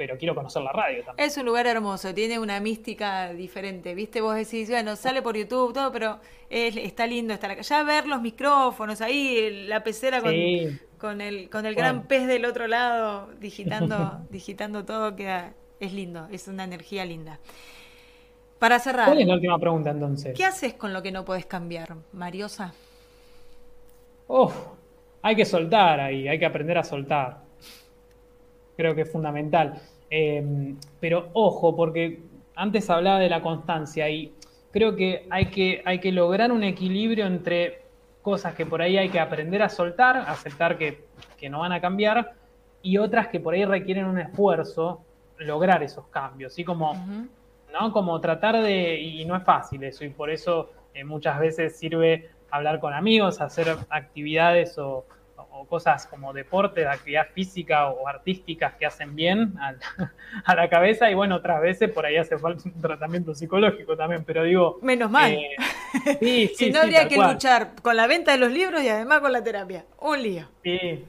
[0.00, 1.28] pero quiero conocer la radio también.
[1.28, 4.22] Es un lugar hermoso, tiene una mística diferente, ¿viste?
[4.22, 6.18] Vos decís, bueno, sale por YouTube, todo, pero
[6.48, 7.60] está lindo estar acá.
[7.60, 10.32] Ya ver los micrófonos ahí, la pecera con,
[10.96, 16.28] con el, con el gran pez del otro lado, digitando, digitando todo, queda, es lindo,
[16.30, 17.38] es una energía linda.
[18.60, 19.06] Para cerrar.
[19.06, 20.36] ¿Cuál es la última pregunta entonces?
[20.36, 22.74] ¿Qué haces con lo que no puedes cambiar, Mariosa?
[24.28, 24.54] Uf,
[25.22, 27.38] hay que soltar ahí, hay que aprender a soltar.
[28.76, 29.80] Creo que es fundamental.
[30.10, 32.20] Em, pero ojo, porque
[32.54, 34.30] antes hablaba de la constancia y
[34.70, 37.80] creo que hay que, hay que lograr un equilibrio entre
[38.20, 41.08] cosas que por ahí hay que aprender a soltar, aceptar que,
[41.48, 42.34] no van a cambiar,
[42.82, 45.00] y otras que por ahí requieren un esfuerzo
[45.38, 46.52] lograr esos cambios.
[46.52, 46.94] Así como
[47.72, 47.92] ¿no?
[47.92, 52.30] Como tratar de, y no es fácil eso, y por eso eh, muchas veces sirve
[52.50, 55.04] hablar con amigos, hacer actividades o,
[55.68, 59.54] cosas como deporte, actividad física o artísticas que hacen bien
[60.44, 64.24] a, la cabeza, y bueno, otras veces por ahí hace falta un tratamiento psicológico también,
[64.24, 64.78] pero digo...
[64.80, 65.32] Menos mal.
[65.32, 65.56] Eh,
[66.20, 69.32] sí, si no habría que luchar con la venta de los libros y además con
[69.32, 69.84] la terapia.
[70.00, 70.48] Un lío.
[70.62, 71.04] Sí.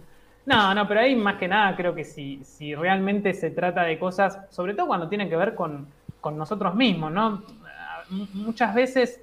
[0.45, 3.99] No, no, pero ahí más que nada creo que si, si realmente se trata de
[3.99, 5.88] cosas, sobre todo cuando tienen que ver con,
[6.22, 7.43] con nosotros mismos, ¿no?
[8.34, 9.22] Muchas veces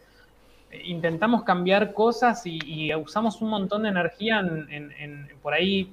[0.84, 5.92] intentamos cambiar cosas y, usamos un montón de energía en, por ahí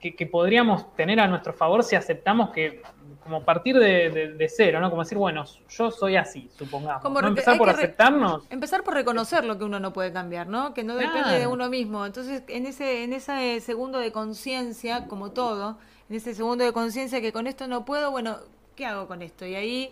[0.00, 2.82] que, podríamos tener a nuestro favor si aceptamos que
[3.22, 4.88] como partir de, cero, ¿no?
[4.88, 7.04] Como decir, bueno, yo soy así, supongamos.
[7.24, 8.44] Empezar por aceptarnos.
[8.50, 10.74] Empezar por reconocer lo que uno no puede cambiar, ¿no?
[10.74, 12.06] Que no depende de uno mismo.
[12.06, 15.76] Entonces, en ese, en ese segundo de conciencia, como todo,
[16.08, 18.36] en ese segundo de conciencia que con esto no puedo, bueno,
[18.76, 19.46] ¿qué hago con esto?
[19.46, 19.90] Y ahí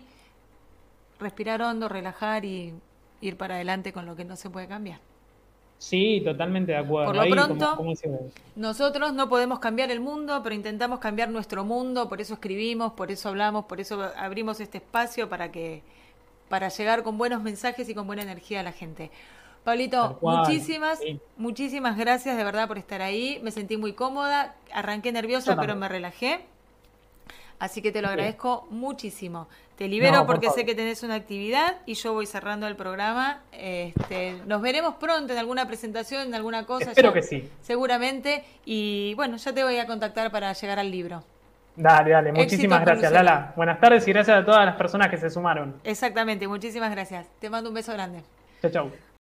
[1.19, 2.73] respirar hondo, relajar y
[3.21, 4.99] ir para adelante con lo que no se puede cambiar.
[5.77, 7.13] Sí, totalmente de acuerdo.
[7.13, 7.77] Por lo pronto,
[8.55, 13.11] nosotros no podemos cambiar el mundo, pero intentamos cambiar nuestro mundo, por eso escribimos, por
[13.11, 15.83] eso hablamos, por eso abrimos este espacio para que
[16.47, 19.11] para llegar con buenos mensajes y con buena energía a la gente.
[19.63, 20.99] Pablito, muchísimas,
[21.37, 23.39] muchísimas gracias de verdad por estar ahí.
[23.43, 26.45] Me sentí muy cómoda, arranqué nerviosa, pero me relajé.
[27.59, 29.47] Así que te lo agradezco muchísimo.
[29.77, 33.41] Te libero porque sé que tenés una actividad y yo voy cerrando el programa.
[33.51, 36.91] Este, nos veremos pronto en alguna presentación, en alguna cosa.
[36.91, 37.49] Espero que sí.
[37.61, 38.43] Seguramente.
[38.65, 41.23] Y bueno, ya te voy a contactar para llegar al libro.
[41.75, 42.31] Dale, dale.
[42.31, 43.53] Muchísimas gracias, Lala.
[43.55, 45.75] Buenas tardes y gracias a todas las personas que se sumaron.
[45.83, 46.47] Exactamente.
[46.47, 47.27] Muchísimas gracias.
[47.39, 48.23] Te mando un beso grande.
[48.61, 49.14] Chao, chao.